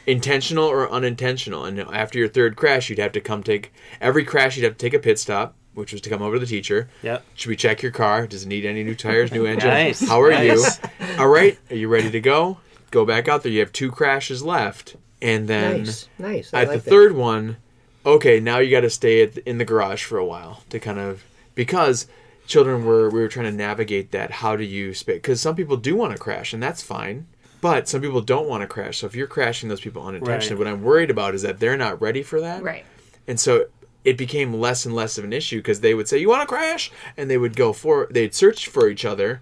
Intentional 0.06 0.66
or 0.66 0.92
unintentional, 0.92 1.64
and 1.64 1.80
after 1.80 2.20
your 2.20 2.28
third 2.28 2.56
crash, 2.58 2.90
you'd 2.90 3.00
have 3.00 3.12
to 3.14 3.22
come 3.22 3.44
take 3.44 3.72
every 4.02 4.26
crash. 4.26 4.58
You'd 4.58 4.64
have 4.66 4.74
to 4.78 4.86
take 4.86 4.94
a 4.94 5.00
pit 5.00 5.20
stop, 5.20 5.56
which 5.74 5.92
was 5.94 6.02
to 6.02 6.10
come 6.10 6.22
over 6.22 6.36
to 6.36 6.40
the 6.40 6.46
teacher. 6.48 6.90
Yep. 7.04 7.24
Should 7.36 7.50
we 7.50 7.56
check 7.56 7.82
your 7.82 7.92
car? 7.94 8.28
Does 8.28 8.44
it 8.44 8.48
need 8.48 8.66
any 8.66 8.84
new 8.84 8.96
tires, 8.96 9.32
new 9.32 9.46
engine? 9.54 9.70
Nice, 9.70 10.06
How 10.06 10.20
are 10.22 10.32
nice. 10.32 10.80
you? 11.00 11.06
All 11.20 11.28
right. 11.28 11.58
Are 11.70 11.76
you 11.76 11.88
ready 11.88 12.10
to 12.12 12.20
go? 12.20 12.58
Go 12.92 13.06
back 13.06 13.28
out 13.28 13.44
there. 13.44 13.52
You 13.52 13.60
have 13.60 13.72
two 13.72 13.92
crashes 13.92 14.44
left, 14.44 14.96
and 15.22 15.48
then 15.48 15.84
Nice, 15.84 16.10
nice. 16.18 16.54
I 16.54 16.62
at 16.64 16.68
like 16.70 16.78
the 16.80 16.84
that. 16.84 16.90
third 16.90 17.14
one, 17.16 17.58
okay, 18.06 18.40
now 18.40 18.60
you 18.60 18.72
got 18.72 18.82
to 18.82 18.90
stay 18.90 19.22
at, 19.24 19.38
in 19.40 19.58
the 19.58 19.66
garage 19.66 20.04
for 20.04 20.18
a 20.18 20.26
while 20.26 20.64
to 20.70 20.80
kind 20.80 21.00
of 21.00 21.24
because 21.56 22.08
children 22.48 22.86
were 22.86 23.10
we 23.10 23.20
were 23.20 23.28
trying 23.28 23.46
to 23.46 23.52
navigate 23.52 24.12
that. 24.12 24.32
How 24.32 24.56
do 24.56 24.64
you 24.64 24.94
because 25.06 25.40
some 25.42 25.56
people 25.56 25.78
do 25.78 25.96
want 25.96 26.14
to 26.14 26.20
crash, 26.20 26.54
and 26.54 26.62
that's 26.64 26.82
fine. 26.82 27.28
But 27.62 27.90
some 27.90 28.00
people 28.02 28.22
don't 28.22 28.48
want 28.48 28.62
to 28.62 28.68
crash. 28.68 29.00
So 29.00 29.06
if 29.08 29.16
you're 29.16 29.28
crashing 29.28 29.68
those 29.68 29.82
people 29.82 30.02
unintentionally, 30.02 30.64
Right. 30.64 30.72
what 30.72 30.74
I'm 30.80 30.82
worried 30.84 31.10
about 31.12 31.36
is 31.36 31.42
that 31.42 31.60
they're 31.60 31.76
not 31.76 32.00
ready 32.02 32.24
for 32.24 32.40
that. 32.40 32.64
Right. 32.64 32.86
And 33.28 33.38
so 33.38 33.66
it 34.06 34.18
became 34.18 34.54
less 34.54 34.86
and 34.86 34.96
less 34.96 35.18
of 35.18 35.26
an 35.26 35.34
issue 35.34 35.58
because 35.58 35.82
they 35.82 35.94
would 35.94 36.08
say, 36.08 36.18
"You 36.20 36.30
want 36.30 36.42
to 36.42 36.48
crash?" 36.48 36.90
and 37.18 37.30
they 37.30 37.38
would 37.38 37.58
go 37.58 37.74
for 37.74 38.08
they'd 38.10 38.34
search 38.34 38.70
for 38.70 38.88
each 38.88 39.04
other, 39.04 39.42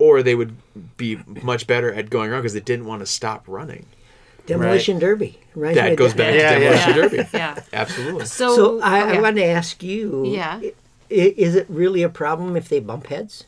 or 0.00 0.22
they 0.24 0.34
would 0.34 0.56
be 0.96 1.18
much 1.42 1.66
better 1.68 1.92
at 1.92 2.10
going 2.10 2.30
around 2.30 2.40
because 2.40 2.54
they 2.54 2.60
didn't 2.60 2.86
want 2.86 3.00
to 3.00 3.06
stop 3.06 3.44
running. 3.46 3.86
Demolition 4.46 4.98
Derby, 4.98 5.38
right? 5.54 5.74
That 5.76 5.96
goes 5.96 6.14
back 6.14 6.34
Yeah, 6.34 6.54
to 6.58 6.60
yeah. 6.64 6.86
Demolition 6.86 6.90
Yeah. 6.90 7.02
Derby. 7.22 7.28
Yeah. 7.34 7.62
Absolutely. 7.72 8.24
So, 8.26 8.56
So 8.56 8.80
I, 8.80 9.02
okay. 9.08 9.18
I 9.18 9.20
want 9.20 9.36
to 9.36 9.44
ask 9.44 9.82
you. 9.82 10.26
Yeah. 10.26 10.60
Is 11.08 11.54
it 11.54 11.66
really 11.68 12.02
a 12.02 12.08
problem 12.08 12.56
if 12.56 12.68
they 12.68 12.80
bump 12.80 13.06
heads? 13.08 13.44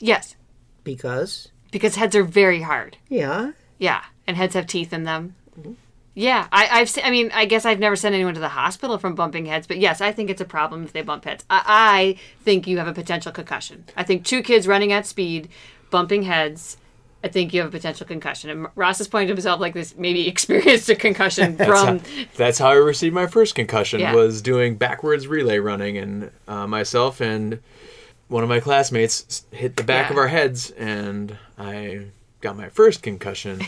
yes, 0.00 0.36
Because 0.84 1.48
because 1.70 1.96
heads 1.96 2.14
are 2.16 2.24
very 2.24 2.62
hard. 2.62 2.96
yeah, 3.08 3.52
Yeah, 3.78 4.02
and 4.26 4.36
heads 4.36 4.54
have 4.54 4.66
teeth 4.66 4.92
in 4.92 5.04
them. 5.04 5.34
Mm-hmm. 5.58 5.72
Yeah, 6.18 6.48
I, 6.50 6.80
I've. 6.80 6.90
Se- 6.90 7.02
I 7.02 7.10
mean, 7.12 7.30
I 7.32 7.44
guess 7.44 7.64
I've 7.64 7.78
never 7.78 7.94
sent 7.94 8.12
anyone 8.14 8.34
to 8.34 8.40
the 8.40 8.48
hospital 8.48 8.98
from 8.98 9.14
bumping 9.14 9.46
heads, 9.46 9.68
but 9.68 9.78
yes, 9.78 10.00
I 10.00 10.10
think 10.10 10.30
it's 10.30 10.40
a 10.40 10.44
problem 10.44 10.82
if 10.84 10.92
they 10.92 11.02
bump 11.02 11.24
heads. 11.24 11.44
I, 11.48 11.62
I 11.66 12.18
think 12.42 12.66
you 12.66 12.78
have 12.78 12.88
a 12.88 12.92
potential 12.92 13.30
concussion. 13.30 13.84
I 13.96 14.02
think 14.02 14.24
two 14.24 14.42
kids 14.42 14.66
running 14.66 14.90
at 14.92 15.06
speed, 15.06 15.48
bumping 15.90 16.24
heads. 16.24 16.76
I 17.22 17.28
think 17.28 17.54
you 17.54 17.60
have 17.60 17.68
a 17.68 17.76
potential 17.76 18.04
concussion. 18.06 18.50
And 18.50 18.66
Ross 18.74 18.98
has 18.98 19.06
pointed 19.08 19.28
himself 19.28 19.60
like 19.60 19.74
this, 19.74 19.96
maybe 19.96 20.26
experienced 20.34 20.88
a 20.88 20.96
concussion 20.96 21.56
from. 21.56 22.00
That's 22.36 22.58
how 22.58 22.68
I 22.70 22.74
received 22.74 23.14
my 23.14 23.28
first 23.28 23.54
concussion. 23.54 24.00
Yeah. 24.00 24.12
Was 24.14 24.42
doing 24.42 24.76
backwards 24.76 25.28
relay 25.28 25.58
running, 25.58 25.98
and 25.98 26.30
uh, 26.48 26.66
myself 26.66 27.20
and 27.20 27.60
one 28.26 28.42
of 28.42 28.48
my 28.48 28.58
classmates 28.60 29.44
hit 29.52 29.76
the 29.76 29.84
back 29.84 30.06
Yeah. 30.08 30.12
of 30.14 30.18
our 30.18 30.28
heads, 30.28 30.70
and 30.72 31.38
I 31.56 32.06
got 32.40 32.56
my 32.56 32.68
first 32.68 33.02
concussion. 33.02 33.60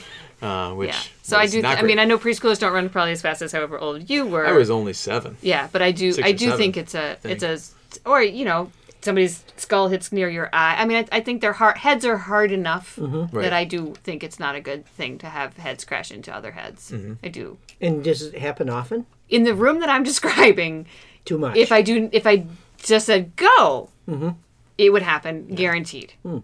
Uh, 0.43 0.73
which 0.75 0.89
Yeah. 0.91 1.01
So 1.23 1.37
I 1.37 1.47
do. 1.47 1.61
not 1.63 1.79
I 1.79 1.83
mean. 1.83 1.99
I 1.99 2.05
know 2.05 2.19
preschoolers 2.19 2.59
don't 2.59 2.73
run 2.73 2.89
probably 2.89 3.13
as 3.13 3.23
fast 3.23 3.43
as 3.43 3.53
however 3.53 3.79
old 3.79 4.09
you 4.11 4.27
were. 4.27 4.47
I 4.47 4.53
was 4.53 4.71
only 4.71 4.93
seven. 4.95 5.37
Yeah, 5.43 5.69
but 5.73 5.83
I 5.83 5.93
do. 5.93 6.13
Six 6.13 6.27
I 6.27 6.33
do 6.33 6.57
think 6.57 6.77
it's 6.77 6.95
a. 6.95 7.17
think. 7.21 7.43
It's 7.43 7.75
a. 8.05 8.09
Or 8.09 8.23
you 8.23 8.45
know, 8.45 8.71
somebody's 9.03 9.45
skull 9.57 9.89
hits 9.89 10.13
near 10.13 10.29
your 10.31 10.49
eye. 10.53 10.77
I 10.79 10.85
mean, 10.87 10.99
I, 11.13 11.17
I 11.19 11.21
think 11.21 11.41
their 11.41 11.53
hard 11.53 11.77
heads 11.79 12.05
are 12.05 12.17
hard 12.17 12.53
enough 12.53 12.99
Right. 13.01 13.31
that 13.43 13.53
I 13.53 13.65
do 13.65 13.95
think 14.03 14.23
it's 14.25 14.39
not 14.41 14.55
a 14.55 14.61
good 14.61 14.87
thing 14.87 15.19
to 15.19 15.27
have 15.27 15.57
heads 15.57 15.85
crash 15.85 16.11
into 16.11 16.35
other 16.35 16.53
heads. 16.53 16.91
Mm-hmm. 16.91 17.15
I 17.23 17.29
do. 17.29 17.59
and 17.81 18.03
does 18.05 18.23
it 18.23 18.39
happen 18.39 18.69
often? 18.71 19.07
In 19.29 19.45
the 19.45 19.55
room 19.55 19.81
that 19.81 19.89
I'm 19.91 20.03
describing, 20.13 20.87
Too 21.25 21.39
much. 21.39 21.57
if 21.57 21.71
I 21.73 21.83
do, 21.83 22.09
if 22.13 22.27
I 22.27 22.47
just 22.83 23.07
said 23.07 23.37
go, 23.37 23.91
Mm-hmm. 24.09 24.31
it 24.79 24.91
would 24.91 25.03
happen, 25.03 25.47
guaranteed, 25.55 26.15
Hmm. 26.23 26.39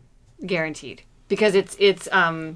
guaranteed, 0.44 1.02
because 1.28 1.54
it's 1.54 1.76
it's 1.78 2.08
um. 2.12 2.54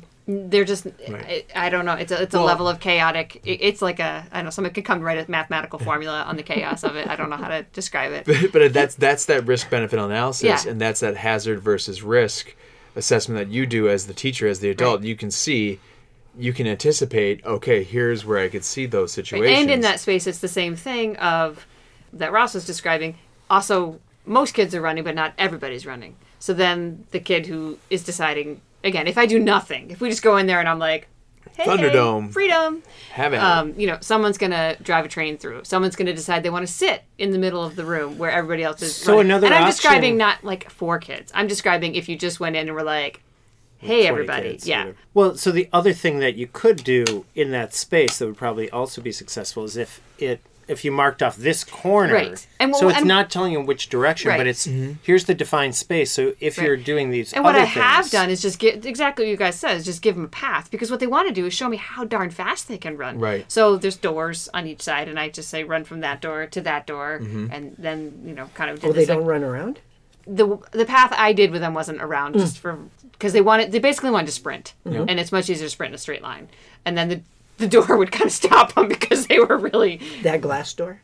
They're 0.51 0.65
just, 0.65 0.87
I, 1.09 1.45
I 1.57 1.69
don't 1.71 1.85
know. 1.85 1.95
It's 1.95 2.13
a, 2.13 2.23
it's 2.23 2.35
a 2.35 2.39
Well- 2.39 2.47
level 2.47 2.69
of 2.69 2.79
chaotic. 2.79 3.41
It, 3.45 3.59
it's 3.63 3.83
like 3.83 3.99
a, 3.99 4.25
I 4.31 4.37
don't 4.37 4.45
know, 4.45 4.51
someone 4.51 4.73
could 4.73 4.85
come 4.85 5.01
write 5.01 5.19
a 5.19 5.31
mathematical 5.31 5.79
formula 5.79 6.23
on 6.23 6.37
the 6.37 6.43
chaos 6.43 6.85
of 6.85 6.95
it. 6.97 7.09
I 7.09 7.17
don't 7.17 7.31
know 7.31 7.37
how 7.37 7.49
to 7.49 7.63
describe 7.73 8.13
it. 8.13 8.53
but 8.53 8.73
that's 8.73 8.95
that's 8.95 9.25
that 9.27 9.47
risk 9.47 9.71
benefit 9.71 9.99
analysis 9.99 10.65
Yeah. 10.65 10.71
and 10.71 10.81
that's 10.81 11.01
that 11.01 11.17
hazard 11.17 11.61
versus 11.61 12.03
risk 12.03 12.55
assessment 12.97 13.39
that 13.49 13.53
you 13.55 13.67
do 13.67 13.89
as 13.89 14.07
the 14.07 14.15
teacher 14.15 14.47
as 14.47 14.61
the 14.61 14.71
adult 14.71 15.01
Right. 15.01 15.09
you 15.09 15.17
can 15.17 15.31
see 15.31 15.79
you 16.39 16.53
can 16.53 16.67
anticipate 16.67 17.45
okay 17.45 17.83
here's 17.85 18.25
where 18.25 18.39
i 18.39 18.49
could 18.49 18.65
see 18.65 18.87
those 18.87 19.13
situations 19.13 19.59
And 19.61 19.71
in 19.71 19.81
that 19.83 20.01
space, 20.01 20.27
it's 20.27 20.39
the 20.39 20.49
same 20.49 20.75
thing 20.77 21.17
of 21.17 21.67
that 22.13 22.33
Ross 22.33 22.55
was 22.55 22.65
describing. 22.65 23.17
Also, 23.49 24.01
most 24.27 24.55
kids 24.55 24.75
are 24.75 24.81
running, 24.81 25.05
but 25.05 25.15
not 25.15 25.33
everybody's 25.39 25.87
running. 25.87 26.17
So 26.41 26.53
then 26.53 27.05
the 27.13 27.21
kid 27.21 27.47
who 27.47 27.79
is 27.91 28.03
deciding 28.05 28.61
again, 28.85 29.07
if 29.07 29.19
I 29.19 29.27
do 29.27 29.39
nothing, 29.39 29.91
if 29.91 30.01
we 30.01 30.09
just 30.09 30.23
go 30.23 30.37
in 30.37 30.47
there 30.47 30.61
and 30.61 30.69
I'm 30.69 30.79
like, 30.79 31.09
hey, 31.57 31.65
Thunderdome. 31.65 32.33
freedom, 32.33 32.83
have 33.13 33.33
it 33.33 33.37
um, 33.39 33.75
you 33.77 33.87
know, 33.87 33.99
someone's 34.01 34.39
gonna 34.39 34.77
drive 34.83 35.05
a 35.05 35.09
train 35.09 35.37
through. 35.39 35.65
Someone's 35.65 35.97
gonna 35.97 36.13
decide 36.15 36.43
they 36.43 36.51
want 36.51 36.67
to 36.67 36.73
sit 36.73 37.03
in 37.19 37.31
the 37.31 37.39
middle 37.39 37.63
of 37.63 37.77
the 37.77 37.85
room 37.85 38.19
where 38.19 38.31
everybody 38.31 38.63
else 38.63 38.83
is. 38.83 38.95
So 38.95 39.13
running. 39.17 39.27
another 39.33 39.47
and 39.47 39.55
I'm 39.55 39.63
option- 39.65 39.73
describing 39.77 40.17
not 40.17 40.45
like 40.45 40.71
four 40.71 40.99
kids. 40.99 41.31
I'm 41.35 41.47
describing 41.47 41.95
if 41.95 42.09
you 42.09 42.17
just 42.17 42.41
went 42.41 42.57
in 42.57 42.69
and 42.69 42.75
were 42.75 42.83
like, 42.83 43.23
hey, 43.79 44.07
everybody, 44.07 44.51
kids, 44.53 44.67
yeah. 44.67 44.93
Well, 45.15 45.37
so 45.37 45.51
the 45.51 45.69
other 45.73 45.93
thing 45.93 46.19
that 46.21 46.37
you 46.37 46.47
could 46.47 46.85
do 46.85 47.25
in 47.35 47.51
that 47.51 47.75
space 47.75 48.19
that 48.19 48.27
would 48.27 48.37
probably 48.37 48.71
also 48.71 49.01
be 49.01 49.13
successful 49.13 49.65
is 49.65 49.77
if 49.77 50.01
it 50.19 50.41
if 50.71 50.85
you 50.85 50.93
marked 50.93 51.23
off 51.23 51.37
this 51.37 51.65
corner. 51.65 52.15
Right. 52.15 52.47
And 52.59 52.75
so 52.75 52.87
well, 52.87 52.91
it's 52.91 52.99
and- 53.01 53.09
not 53.09 53.31
telling 53.31 53.53
you 53.53 53.61
which 53.61 53.89
direction, 53.89 54.29
Right. 54.31 54.39
but 54.39 54.47
it's 54.47 54.65
here's 55.03 55.25
the 55.25 55.35
defined 55.35 55.75
space. 55.75 56.13
So 56.13 56.33
if 56.41 56.57
Right. 56.57 56.67
you're 56.67 56.77
doing 56.77 57.11
these 57.11 57.33
And 57.33 57.45
what 57.45 57.55
other 57.55 57.63
I 57.65 57.67
have 57.67 58.11
done 58.11 58.31
is 58.31 58.41
just 58.41 58.59
get 58.59 58.87
exactly 58.87 59.25
what 59.27 59.31
you 59.31 59.37
guys 59.37 59.59
said 59.59 59.77
is 59.77 59.85
just 59.85 60.01
give 60.03 60.15
them 60.15 60.25
a 60.25 60.29
path 60.29 60.71
because 60.71 60.91
what 60.91 61.01
they 61.01 61.07
want 61.07 61.29
to 61.29 61.35
do 61.35 61.45
is 61.47 61.53
show 61.53 61.69
me 61.69 61.77
how 61.77 62.05
darn 62.05 62.31
fast 62.31 62.69
they 62.69 62.79
can 62.79 62.97
run. 62.97 63.19
Right. 63.19 63.45
So 63.49 63.77
there's 63.77 63.97
doors 63.97 64.49
on 64.55 64.67
each 64.67 64.81
side, 64.83 65.09
and 65.09 65.19
I 65.19 65.29
just 65.29 65.49
say 65.51 65.65
run 65.65 65.85
from 65.85 66.01
that 66.01 66.21
door 66.21 66.47
to 66.47 66.61
that 66.63 66.87
door, 66.87 67.19
Mm-hmm. 67.21 67.47
and 67.53 67.75
then 67.79 68.23
you 68.25 68.33
know 68.35 68.49
kind 68.55 68.71
of. 68.71 68.81
Did 68.81 68.89
oh, 68.91 68.93
they 68.93 69.01
this 69.01 69.09
don't 69.09 69.25
run 69.25 69.43
around. 69.45 69.81
the 70.27 70.59
the 70.73 70.85
path 70.85 71.13
I 71.17 71.33
did 71.33 71.51
with 71.51 71.61
them 71.63 71.75
wasn't 71.75 72.01
around 72.01 72.35
just 72.35 72.59
for 72.59 72.79
because 73.13 73.33
they 73.33 73.41
wanted 73.41 73.73
they 73.73 73.79
basically 73.81 74.11
wanted 74.11 74.27
to 74.27 74.33
sprint, 74.33 74.75
and 74.85 75.19
it's 75.19 75.33
much 75.33 75.51
easier 75.51 75.67
to 75.67 75.71
sprint 75.71 75.91
in 75.91 75.95
a 75.95 75.99
straight 75.99 76.23
line. 76.23 76.49
And 76.85 76.97
then 76.97 77.09
the 77.09 77.21
the 77.61 77.69
door 77.69 77.97
would 77.97 78.11
kind 78.11 78.27
of 78.27 78.33
stop 78.33 78.75
them 78.75 78.89
because 78.89 79.27
they 79.29 79.39
were 79.39 79.57
really 79.59 80.01
That 80.23 80.41
glass 80.41 80.75
door? 80.75 81.01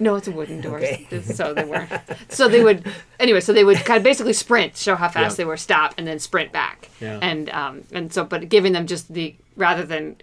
no, 0.00 0.16
it's 0.16 0.26
a 0.28 0.30
wooden 0.32 0.60
door, 0.62 0.78
Okay. 0.78 1.06
so 1.22 1.52
they 1.54 1.64
weren't. 1.64 1.92
So 2.30 2.48
they 2.48 2.64
would 2.64 2.90
anyway. 3.18 3.40
So 3.40 3.52
they 3.52 3.64
would 3.64 3.76
kind 3.84 3.98
of 3.98 4.02
basically 4.02 4.32
sprint, 4.32 4.76
show 4.76 4.96
how 4.96 5.08
fast 5.08 5.34
Yeah. 5.34 5.42
they 5.42 5.44
were, 5.44 5.58
stop, 5.58 5.94
and 5.98 6.06
then 6.06 6.18
sprint 6.18 6.52
back. 6.52 6.88
Yeah. 7.00 7.18
And 7.22 7.50
um 7.50 7.84
and 7.92 8.12
so, 8.12 8.24
but 8.24 8.48
giving 8.48 8.72
them 8.72 8.86
just 8.86 9.12
the 9.12 9.34
rather 9.56 9.84
than. 9.84 10.16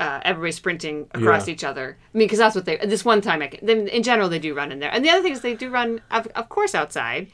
Uh, 0.00 0.18
everybody 0.24 0.50
sprinting 0.50 1.06
across 1.12 1.46
Yeah. 1.46 1.52
each 1.52 1.62
other. 1.62 1.98
I 2.14 2.16
mean, 2.16 2.24
because 2.26 2.38
that's 2.38 2.54
what 2.56 2.64
they. 2.64 2.78
This 2.78 3.04
one 3.04 3.20
time, 3.20 3.42
I 3.42 3.48
can, 3.48 3.66
then 3.66 3.86
in 3.86 4.02
general, 4.02 4.30
they 4.30 4.38
do 4.38 4.54
run 4.54 4.72
in 4.72 4.78
there. 4.78 4.88
And 4.90 5.04
the 5.04 5.10
other 5.10 5.20
thing 5.22 5.32
is, 5.34 5.42
they 5.42 5.52
do 5.54 5.68
run, 5.68 6.00
of, 6.10 6.26
of 6.28 6.48
course, 6.48 6.74
outside, 6.74 7.26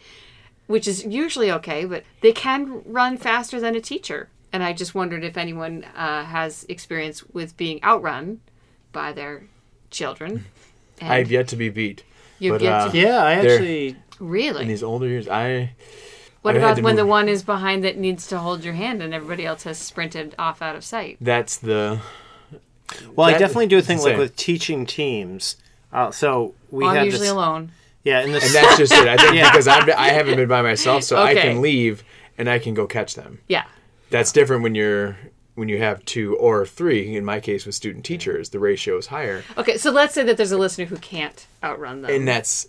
which 0.67 0.89
is 0.89 1.05
usually 1.07 1.49
okay. 1.49 1.85
But 1.85 2.03
they 2.23 2.33
can 2.33 2.83
run 2.85 3.19
faster 3.19 3.61
than 3.61 3.77
a 3.77 3.81
teacher. 3.81 4.31
And 4.57 4.65
I 4.65 4.73
just 4.73 4.95
wondered 4.95 5.23
if 5.23 5.37
anyone 5.37 5.85
uh, 5.95 6.25
has 6.25 6.65
experience 6.71 7.23
with 7.35 7.59
being 7.59 7.79
outrun 7.85 8.41
by 8.91 9.13
their 9.13 9.43
children. 9.91 10.47
And 10.99 11.13
I've 11.13 11.31
yet 11.31 11.47
to 11.49 11.57
be 11.57 11.69
beat. 11.69 12.05
You've 12.39 12.55
but, 12.55 12.63
yet 12.63 12.73
uh, 12.73 12.91
to- 12.91 12.99
Yeah, 12.99 13.23
I 13.23 13.33
actually. 13.35 13.97
Really? 14.19 14.63
In 14.63 14.69
these 14.69 14.83
older 14.83 15.07
years, 15.07 15.29
I 15.29 15.73
What 16.41 16.55
I 16.55 16.59
about 16.61 16.77
to 16.79 16.83
when 16.83 16.97
the 16.97 17.05
one 17.05 17.29
is 17.29 17.43
behind 17.43 17.85
that 17.85 17.99
needs 17.99 18.27
to 18.29 18.39
hold 18.39 18.65
your 18.65 18.73
hand 18.73 19.03
and 19.03 19.13
everybody 19.13 19.45
else 19.45 19.65
has 19.65 19.77
sprinted 19.77 20.35
off 20.39 20.63
out 20.63 20.75
of 20.75 20.83
sight? 20.85 21.19
that's 21.21 21.59
the 21.59 22.01
Well, 23.15 23.29
I 23.29 23.33
definitely 23.37 23.67
do 23.67 23.77
a 23.77 23.83
thing 23.83 23.99
like 24.01 24.17
with 24.17 24.37
teaching 24.37 24.87
teams. 24.87 25.59
Uh, 25.93 26.11
so 26.11 26.55
we 26.71 26.85
Well, 26.85 26.97
I'm 26.97 27.05
usually 27.05 27.25
this. 27.25 27.31
alone. 27.31 27.73
Yeah, 28.05 28.23
in 28.23 28.33
the 28.33 28.41
and 28.43 28.55
that's 28.55 28.79
just 28.79 28.93
it. 28.95 29.07
I 29.07 29.19
think 29.19 29.35
Yeah. 29.35 29.51
because 29.51 29.69
I'm, 29.69 29.87
I 29.91 30.09
haven't 30.13 30.37
been 30.37 30.49
by 30.49 30.63
myself, 30.63 31.03
so 31.03 31.19
I 31.23 31.35
can 31.35 31.61
leave 31.61 32.03
and 32.39 32.49
I 32.49 32.59
can 32.59 32.73
go 32.73 32.87
catch 32.87 33.17
them. 33.17 33.41
Yeah. 33.49 33.65
That's 34.11 34.33
different 34.33 34.63
when 34.63 34.75
you're 34.75 35.17
when 35.55 35.69
you 35.69 35.79
have 35.79 36.05
two 36.05 36.37
or 36.37 36.67
three. 36.67 37.17
In 37.17 37.25
my 37.25 37.41
case, 37.41 37.65
with 37.67 37.75
student 37.75 38.05
teachers, 38.05 38.51
the 38.51 38.59
ratio 38.59 38.97
is 38.99 39.07
higher, 39.07 39.43
Okay, 39.57 39.79
so 39.79 39.91
let's 39.91 40.13
say 40.15 40.23
that 40.25 40.37
there's 40.37 40.53
a 40.53 40.59
listener 40.59 40.85
who 40.85 40.97
can't 40.97 41.47
outrun 41.65 42.03
them. 42.03 42.11
and 42.11 42.29
that's 42.29 42.69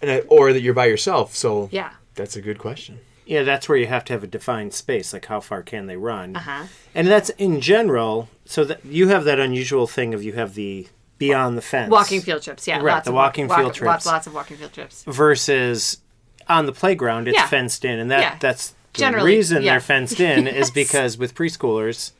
and 0.00 0.10
I, 0.10 0.18
or 0.28 0.52
that 0.52 0.60
you're 0.62 0.74
by 0.74 0.86
yourself. 0.86 1.34
So 1.36 1.68
yeah. 1.72 1.90
that's 2.14 2.34
a 2.34 2.40
good 2.40 2.58
question. 2.58 3.00
yeah, 3.26 3.42
that's 3.42 3.68
where 3.68 3.76
you 3.78 3.86
have 3.86 4.04
to 4.06 4.12
have 4.14 4.24
a 4.24 4.26
defined 4.26 4.72
space, 4.74 5.12
like 5.12 5.26
how 5.26 5.40
far 5.40 5.62
can 5.62 5.86
they 5.86 5.96
run, 5.96 6.34
Uh 6.36 6.40
huh. 6.40 6.64
and 6.94 7.06
that's 7.06 7.28
in 7.30 7.60
general. 7.60 8.28
So 8.44 8.64
that 8.64 8.84
you 8.84 9.08
have 9.08 9.24
that 9.24 9.38
unusual 9.38 9.86
thing 9.86 10.12
of 10.14 10.22
you 10.24 10.32
have 10.32 10.54
the 10.54 10.88
beyond 11.18 11.56
the 11.56 11.62
fence 11.62 11.90
Walking 11.90 12.20
field 12.20 12.42
trips. 12.42 12.66
Yeah. 12.66 12.78
Right, 12.78 12.94
Lots 12.94 13.04
the 13.04 13.10
of 13.10 13.14
walk- 13.14 13.24
walking 13.26 13.46
walk- 13.48 13.58
field 13.58 13.66
Lots, 13.68 13.78
trips. 13.78 14.06
lots 14.06 14.26
of 14.26 14.34
walking 14.34 14.56
field 14.56 14.72
trips. 14.72 15.04
versus 15.06 15.98
on 16.48 16.66
the 16.66 16.72
playground 16.72 17.28
it's 17.28 17.36
Yeah. 17.38 17.46
fenced 17.46 17.84
in, 17.84 17.98
and 18.00 18.10
that 18.10 18.20
Yeah. 18.20 18.36
that's 18.40 18.74
the 18.94 19.12
reason 19.24 19.62
yeah. 19.62 19.72
they're 19.72 19.80
fenced 19.80 20.20
in 20.20 20.46
Yes. 20.46 20.54
is 20.56 20.70
because 20.70 21.18
with 21.18 21.34
preschoolers. 21.34 22.12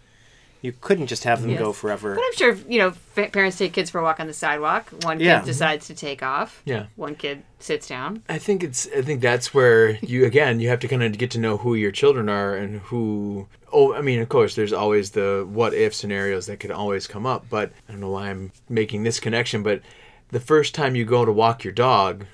You 0.65 0.73
couldn't 0.81 1.09
just 1.09 1.25
have 1.25 1.41
them 1.43 1.51
Yes. 1.51 1.59
go 1.59 1.73
forever. 1.73 2.15
But 2.15 2.23
I'm 2.25 2.35
sure, 2.37 2.55
you 2.69 2.79
know, 2.79 2.93
fa- 2.93 3.31
parents 3.33 3.59
take 3.59 3.73
kids 3.73 3.91
for 3.91 3.99
a 3.99 4.03
walk 4.05 4.21
on 4.21 4.29
the 4.29 4.33
sidewalk. 4.33 4.91
One 5.03 5.19
kid 5.19 5.45
decides 5.45 5.89
to 5.89 5.95
take 5.95 6.23
off. 6.23 6.63
Yeah. 6.65 6.87
One 6.95 7.17
kid 7.17 7.43
sits 7.59 7.89
down. 7.89 8.23
I 8.29 8.39
think 8.39 8.63
it's. 8.63 8.87
I 8.97 9.03
think 9.03 9.21
that's 9.21 9.53
where 9.53 9.97
you 10.03 10.25
again 10.25 10.61
you 10.61 10.69
have 10.69 10.79
to 10.79 10.87
kind 10.87 11.03
of 11.03 11.19
get 11.19 11.33
to 11.33 11.41
know 11.41 11.57
who 11.57 11.75
your 11.75 11.91
children 11.91 12.29
are 12.29 12.55
and 12.55 12.79
who. 12.79 13.49
Oh, 13.73 13.93
I 13.93 14.03
mean, 14.03 14.21
of 14.21 14.29
course, 14.29 14.55
there's 14.55 14.73
always 14.73 15.11
the 15.11 15.45
what 15.51 15.75
if 15.75 15.95
scenarios 15.97 16.47
that 16.47 16.61
could 16.61 16.71
always 16.71 17.09
come 17.09 17.27
up. 17.27 17.47
But 17.51 17.73
I 17.89 17.93
don't 17.93 18.01
know 18.01 18.11
why 18.11 18.31
I'm 18.31 18.53
making 18.69 19.03
this 19.03 19.19
connection. 19.19 19.65
But 19.65 19.81
the 20.29 20.39
first 20.39 20.77
time 20.77 20.95
you 20.95 21.05
go 21.05 21.25
to 21.25 21.33
walk 21.33 21.65
your 21.65 21.73
dog, 21.73 22.27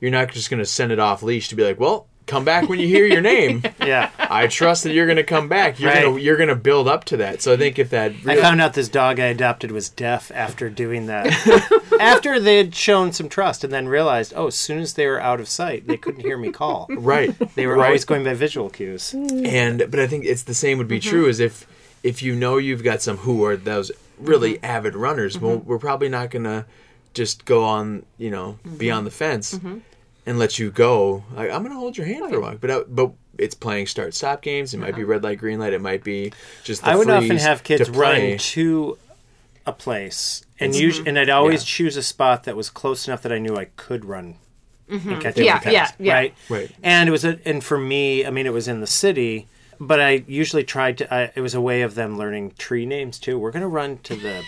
you're 0.00 0.10
not 0.10 0.30
just 0.32 0.48
going 0.48 0.60
to 0.60 0.64
send 0.66 0.92
it 0.92 0.98
off 0.98 1.22
leash 1.22 1.50
to 1.50 1.56
be 1.56 1.64
like, 1.64 1.78
well, 1.78 2.06
come 2.30 2.44
back 2.44 2.68
when 2.68 2.78
you 2.78 2.86
hear 2.86 3.04
your 3.06 3.20
name. 3.20 3.62
yeah. 3.80 4.10
I 4.18 4.46
trust 4.46 4.84
that 4.84 4.92
you're 4.92 5.06
going 5.06 5.16
to 5.16 5.24
come 5.24 5.48
back. 5.48 5.78
You're 5.80 5.90
Right. 5.90 6.04
gonna 6.04 6.18
you're 6.18 6.36
going 6.36 6.48
to 6.48 6.54
build 6.56 6.86
up 6.88 7.04
to 7.06 7.16
that. 7.18 7.42
So 7.42 7.52
I 7.52 7.56
think 7.56 7.78
if 7.78 7.90
that 7.90 8.12
I 8.26 8.36
found 8.36 8.60
out 8.60 8.74
this 8.74 8.88
dog 8.88 9.18
I 9.20 9.26
adopted 9.26 9.72
was 9.72 9.88
deaf 9.88 10.30
after 10.34 10.70
doing 10.70 11.06
that. 11.06 11.26
after 12.00 12.38
they 12.40 12.56
had 12.56 12.74
shown 12.74 13.12
some 13.12 13.28
trust 13.28 13.64
and 13.64 13.72
then 13.72 13.88
realized, 13.88 14.32
oh, 14.36 14.46
as 14.46 14.54
soon 14.56 14.78
as 14.78 14.94
they 14.94 15.06
were 15.06 15.20
out 15.20 15.40
of 15.40 15.48
sight, 15.48 15.86
they 15.86 15.96
couldn't 15.96 16.20
hear 16.20 16.38
me 16.38 16.50
call. 16.50 16.86
right, 16.96 17.34
They 17.54 17.66
were 17.66 17.76
right. 17.76 17.86
always 17.86 18.04
going 18.04 18.24
by 18.24 18.34
visual 18.34 18.70
cues. 18.70 19.12
and 19.14 19.78
but 19.90 19.98
I 20.00 20.06
think 20.06 20.24
it's 20.24 20.44
the 20.44 20.54
same 20.54 20.78
would 20.78 20.88
be 20.88 21.00
Mm-hmm. 21.00 21.10
true 21.10 21.28
as 21.28 21.40
if 21.40 21.66
if 22.02 22.22
you 22.22 22.34
know 22.34 22.56
you've 22.56 22.82
got 22.84 23.02
some 23.02 23.18
who 23.18 23.44
are 23.44 23.56
those 23.56 23.90
really 24.18 24.54
Mm-hmm. 24.54 24.64
avid 24.64 24.94
runners. 24.94 25.38
Well, 25.38 25.58
we're 25.58 25.78
probably 25.78 26.08
not 26.08 26.30
gonna 26.30 26.66
just 27.14 27.44
go 27.44 27.64
on 27.64 28.04
you 28.18 28.30
know 28.30 28.58
Mm-hmm. 28.64 28.76
beyond 28.76 29.06
the 29.06 29.10
fence 29.10 29.58
and 30.26 30.38
let 30.38 30.58
you 30.58 30.70
go. 30.70 31.24
Like, 31.34 31.50
I'm 31.50 31.62
gonna 31.62 31.76
hold 31.76 31.96
your 31.96 32.06
hand 32.06 32.20
for 32.20 32.28
a 32.28 32.32
yeah. 32.32 32.38
while, 32.38 32.56
but 32.56 32.70
I, 32.70 32.80
but 32.88 33.12
it's 33.38 33.54
playing 33.54 33.86
start 33.86 34.14
stop 34.14 34.42
games. 34.42 34.74
It 34.74 34.78
might 34.78 34.94
be 34.94 35.02
uh-huh. 35.02 35.12
red 35.12 35.22
light 35.24 35.38
green 35.38 35.58
light. 35.58 35.72
It 35.72 35.80
might 35.80 36.04
be 36.04 36.32
just. 36.64 36.82
The 36.82 36.90
I 36.90 36.96
would 36.96 37.08
often 37.10 37.36
have 37.38 37.62
kids 37.62 37.86
to 37.86 37.92
run 37.92 38.38
to 38.38 38.98
a 39.66 39.72
place, 39.72 40.44
and 40.58 40.72
mm-hmm. 40.72 40.76
It's- 40.76 40.82
usually, 40.82 41.08
and 41.08 41.18
I'd 41.18 41.30
always 41.30 41.62
Yeah. 41.62 41.76
choose 41.76 41.96
a 41.96 42.02
spot 42.02 42.44
that 42.44 42.56
was 42.56 42.70
close 42.70 43.06
enough 43.06 43.22
that 43.22 43.32
I 43.32 43.38
knew 43.38 43.56
I 43.56 43.66
could 43.76 44.04
run 44.04 44.36
mm-hmm. 44.90 45.12
and 45.12 45.22
catch 45.22 45.34
Mm-hmm. 45.36 45.44
Yeah, 45.44 45.56
up 45.56 45.64
with 45.64 45.72
yeah, 45.72 45.90
yeah. 45.98 46.14
right? 46.14 46.34
Right. 46.48 46.70
And 46.82 47.08
it 47.08 47.12
was, 47.12 47.24
a, 47.24 47.38
and 47.44 47.62
for 47.62 47.78
me, 47.78 48.26
I 48.26 48.30
mean, 48.30 48.46
it 48.46 48.52
was 48.52 48.68
in 48.68 48.80
the 48.80 48.86
city, 48.86 49.48
but 49.78 50.00
I 50.00 50.24
usually 50.26 50.64
tried 50.64 50.98
to. 50.98 51.14
I, 51.14 51.32
it 51.34 51.40
was 51.40 51.54
a 51.54 51.60
way 51.60 51.82
of 51.82 51.94
them 51.94 52.18
learning 52.18 52.52
tree 52.58 52.86
names 52.86 53.18
too. 53.18 53.38
We're 53.38 53.52
gonna 53.52 53.68
run 53.68 53.98
to 53.98 54.16
the 54.16 54.42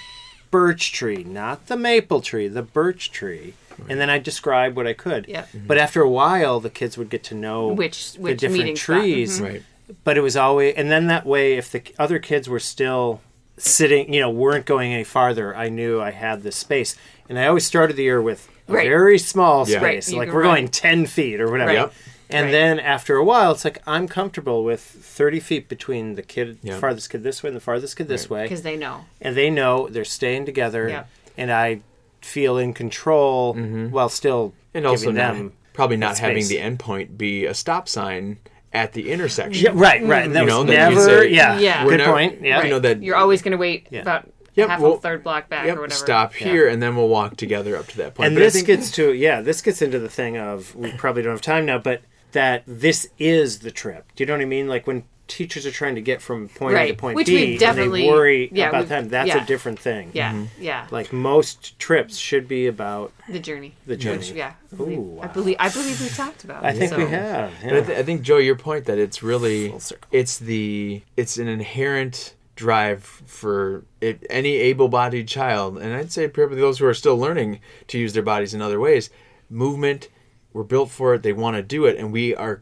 birch 0.51 0.93
tree, 0.93 1.25
not 1.25 1.67
the 1.67 1.77
maple 1.77 2.21
tree, 2.21 2.49
the 2.49 2.63
birch 2.63 3.11
tree. 3.11 3.55
And 3.89 4.01
then 4.01 4.11
I 4.11 4.19
describe 4.19 4.77
what 4.77 4.87
I 4.87 4.93
could. 4.93 5.27
Yeah. 5.29 5.43
Mm-hmm. 5.43 5.67
But 5.67 5.79
after 5.79 6.01
a 6.03 6.09
while, 6.11 6.61
the 6.61 6.71
kids 6.71 6.97
would 6.99 7.11
get 7.11 7.23
to 7.25 7.35
know 7.35 7.69
Which- 7.69 8.15
the 8.15 8.35
different 8.35 8.53
meeting 8.59 8.77
spot. 8.77 9.01
trees 9.01 9.37
mm-hmm. 9.37 9.45
Right. 9.45 9.63
but 10.05 10.17
it 10.17 10.21
was 10.23 10.37
always 10.37 10.75
and 10.77 10.91
then 10.91 11.07
that 11.09 11.27
way 11.27 11.55
if 11.55 11.71
the 11.71 11.83
other 11.99 12.19
kids 12.19 12.49
were 12.49 12.61
still 12.61 13.21
sitting 13.59 14.13
you 14.15 14.21
know 14.21 14.31
weren't 14.31 14.65
going 14.65 14.93
any 14.93 15.05
farther 15.05 15.55
i 15.55 15.69
knew 15.69 16.01
i 16.01 16.11
had 16.11 16.43
this 16.43 16.57
space 16.57 16.97
and 17.29 17.39
i 17.39 17.47
always 17.47 17.67
started 17.67 17.97
the 17.97 18.03
year 18.05 18.21
with 18.23 18.49
a 18.69 18.73
Right. 18.73 18.89
very 18.89 19.19
small 19.19 19.69
Yeah. 19.69 19.79
Space 19.81 20.11
you 20.11 20.17
like 20.19 20.33
we're 20.33 20.43
run. 20.43 20.55
going 20.55 20.69
10 20.69 21.07
feet 21.07 21.41
or 21.41 21.51
whatever 21.51 21.69
Right. 21.69 21.79
Yep. 21.81 21.93
and 22.31 22.45
Right. 22.47 22.53
then 22.53 22.81
after 22.81 23.17
a 23.17 23.25
while 23.25 23.53
it's 23.53 23.65
like 23.65 23.83
i'm 23.87 24.09
comfortable 24.09 24.65
with 24.65 24.81
30 24.81 25.41
feet 25.41 25.69
between 25.69 26.15
the 26.15 26.23
kid 26.23 26.59
Yeah. 26.63 26.75
the 26.75 26.81
farthest 26.81 27.11
kid 27.11 27.23
this 27.23 27.43
way 27.43 27.49
and 27.49 27.57
the 27.57 27.61
farthest 27.61 27.97
kid 27.97 28.09
this 28.09 28.31
way 28.31 28.45
Because 28.45 28.63
they 28.63 28.77
know. 28.77 29.05
and 29.21 29.37
they 29.37 29.51
know 29.51 29.89
they're 29.89 30.05
staying 30.07 30.47
together 30.47 30.89
Yeah. 30.89 31.05
and 31.37 31.53
i 31.53 31.81
feel 32.25 32.59
in 32.59 32.73
control 32.75 33.55
mm-hmm. 33.55 33.91
while 33.91 34.09
still 34.09 34.55
And 34.75 34.87
also 34.87 35.07
giving 35.07 35.17
not, 35.17 35.35
them 35.35 35.53
probably 35.73 35.97
not 35.97 36.17
that 36.17 36.21
having 36.21 36.47
the 36.49 36.59
endpoint 36.59 37.17
be 37.17 37.47
a 37.47 37.55
stop 37.55 37.89
sign 37.89 38.39
at 38.73 38.93
the 38.95 39.11
intersection. 39.11 39.65
yeah, 39.65 39.71
right 39.75 40.03
right 40.03 40.25
and 40.25 40.35
that 40.35 40.41
You 40.43 40.47
know, 40.47 40.59
was 40.61 40.67
that 40.69 40.91
you 40.91 40.97
never 40.97 41.01
say, 41.23 41.31
yeah 41.31 41.59
Yeah. 41.59 41.85
Good 41.85 41.99
never- 41.99 42.13
point 42.13 42.43
yeah 42.43 42.63
You 42.63 42.71
know 42.71 42.79
that 42.79 43.03
You're 43.03 43.17
always 43.17 43.43
going 43.43 43.53
to 43.53 43.59
wait 43.59 43.89
Yeah. 43.91 44.01
about 44.01 44.31
Yep, 44.55 44.69
half 44.69 44.81
well- 44.81 44.95
a 44.95 45.01
third 45.01 45.23
block 45.25 45.49
back 45.49 45.65
Yep, 45.67 45.79
or 45.79 45.81
whatever. 45.83 45.99
stop 45.99 46.35
here, 46.35 46.69
and 46.69 46.83
then 46.83 46.95
we'll 46.95 47.09
walk 47.09 47.37
together 47.39 47.75
up 47.75 47.87
to 47.89 47.97
that 47.99 48.15
point. 48.15 48.27
and 48.27 48.37
But 48.37 48.41
this 48.41 48.55
think- 48.55 48.67
gets 48.67 48.91
to 48.93 49.13
yeah 49.15 49.41
this 49.41 49.63
gets 49.63 49.81
into 49.83 49.99
the 49.99 50.11
thing 50.11 50.37
of 50.37 50.75
we 50.75 50.93
probably 50.93 51.23
don't 51.23 51.33
have 51.33 51.41
time 51.41 51.65
now 51.67 51.79
but 51.79 52.03
that 52.33 52.63
this 52.67 53.09
is 53.19 53.59
the 53.61 53.71
trip 53.71 54.07
do 54.17 54.23
you 54.23 54.27
know 54.27 54.33
what 54.35 54.41
i 54.43 54.47
mean 54.47 54.67
like 54.69 54.87
when 54.87 55.05
teachers 55.33 55.65
are 55.67 55.71
trying 55.71 55.95
to 55.95 56.01
get 56.03 56.21
from 56.21 56.49
point 56.49 56.77
a 56.77 56.89
to 56.89 56.95
point 56.95 57.17
which 57.17 57.27
b 57.27 57.53
we've 57.53 57.59
definitely- 57.61 58.03
and 58.03 58.09
they 58.11 58.13
worry 58.13 58.49
yeah, 58.53 58.69
about 58.69 58.89
them 58.89 59.09
that's 59.09 59.29
yeah. 59.29 59.43
a 59.43 59.47
different 59.47 59.79
thing 59.79 60.11
Yeah, 60.13 60.33
Mm-hmm. 60.33 60.63
yeah. 60.63 60.87
like 60.91 61.13
most 61.13 61.79
trips 61.79 62.17
should 62.17 62.47
be 62.47 62.67
about 62.67 63.13
the 63.29 63.39
journey. 63.39 63.75
the 63.87 63.97
journey 63.97 64.19
Which, 64.19 64.33
yeah. 64.33 64.53
I 64.73 64.77
believe, 64.77 64.99
Ooh, 64.99 65.21
I 65.23 65.27
believe 65.29 65.57
I 65.59 65.69
believe 65.71 66.01
we 66.01 66.09
talked 66.09 66.45
about. 66.45 66.65
i 66.65 66.73
think 66.73 66.91
so. 66.91 66.99
we 66.99 67.07
have 67.07 67.53
But 67.63 67.73
I, 67.73 67.81
th- 67.83 67.99
I 67.99 68.03
think 68.03 68.23
Joe, 68.23 68.39
your 68.39 68.57
point 68.57 68.85
that 68.87 68.99
it's 68.99 69.23
really 69.23 69.75
it's 70.11 70.39
the 70.39 71.03
it's 71.17 71.39
an 71.39 71.49
inherent 71.49 72.35
drive 72.55 73.03
for 73.27 73.83
it, 74.01 74.25
any 74.29 74.57
able-bodied 74.57 75.27
child, 75.27 75.79
and 75.79 75.95
I'd 75.95 76.13
say 76.13 76.29
probably 76.29 76.61
those 76.61 76.79
who 76.79 76.87
are 76.87 76.95
still 76.95 77.17
learning 77.19 77.61
to 77.89 77.99
use 77.99 78.13
their 78.13 78.23
bodies 78.23 78.53
in 78.55 78.61
other 78.61 78.79
ways. 78.79 79.09
Movement, 79.49 80.09
we're 80.53 80.63
built 80.63 80.91
for 80.91 81.15
it. 81.15 81.23
They 81.23 81.33
want 81.33 81.57
to 81.57 81.63
do 81.63 81.87
it, 81.87 81.97
and 81.97 82.13
we 82.13 82.37
are 82.37 82.61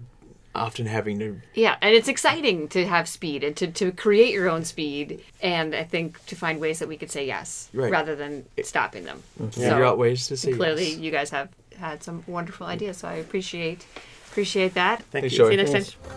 often 0.54 0.86
having 0.86 1.18
to. 1.20 1.40
Yeah, 1.54 1.76
and 1.80 1.94
it's 1.94 2.08
exciting 2.08 2.68
to 2.68 2.86
have 2.86 3.08
speed 3.08 3.44
and 3.44 3.56
to, 3.56 3.68
to 3.68 3.92
create 3.92 4.32
your 4.34 4.48
own 4.48 4.64
speed, 4.64 5.22
and 5.42 5.74
I 5.74 5.84
think 5.84 6.24
to 6.26 6.34
find 6.36 6.60
ways 6.60 6.78
that 6.80 6.88
we 6.88 6.96
could 6.96 7.10
say 7.10 7.26
yes 7.26 7.68
Right. 7.72 7.90
rather 7.90 8.16
than 8.16 8.44
stopping 8.62 9.04
them. 9.04 9.22
Mm-hmm. 9.40 9.50
Figure 9.60 9.84
out 9.84 9.98
ways 9.98 10.26
to 10.28 10.36
say 10.36 10.52
clearly, 10.52 10.88
yes. 10.90 10.98
you 10.98 11.10
guys 11.10 11.30
have 11.30 11.48
had 11.78 12.02
some 12.02 12.22
wonderful 12.26 12.66
ideas, 12.66 12.98
so 12.98 13.08
I 13.08 13.14
appreciate 13.14 13.86
appreciate 14.30 14.74
that. 14.74 15.02
thank 15.10 15.22
Thanks, 15.24 15.32
you 15.32 15.38
Joey. 15.38 15.46
See 15.48 15.52
you 15.52 15.56
next 15.56 15.72
Thanks. 15.72 15.92
time. 15.92 16.10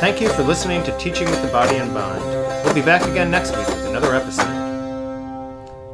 thank 0.00 0.20
you 0.20 0.28
for 0.30 0.42
listening 0.42 0.82
to 0.84 0.96
teaching 0.98 1.28
with 1.30 1.40
the 1.42 1.48
body 1.48 1.76
in 1.76 1.92
mind 1.92 2.22
we'll 2.64 2.74
be 2.74 2.82
back 2.82 3.02
again 3.06 3.30
next 3.30 3.50
week 3.56 3.66
with 3.66 3.86
another 3.86 4.14
episode 4.14 4.52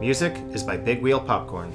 music 0.00 0.36
is 0.52 0.62
by 0.64 0.76
big 0.76 1.00
wheel 1.00 1.20
popcorn 1.20 1.72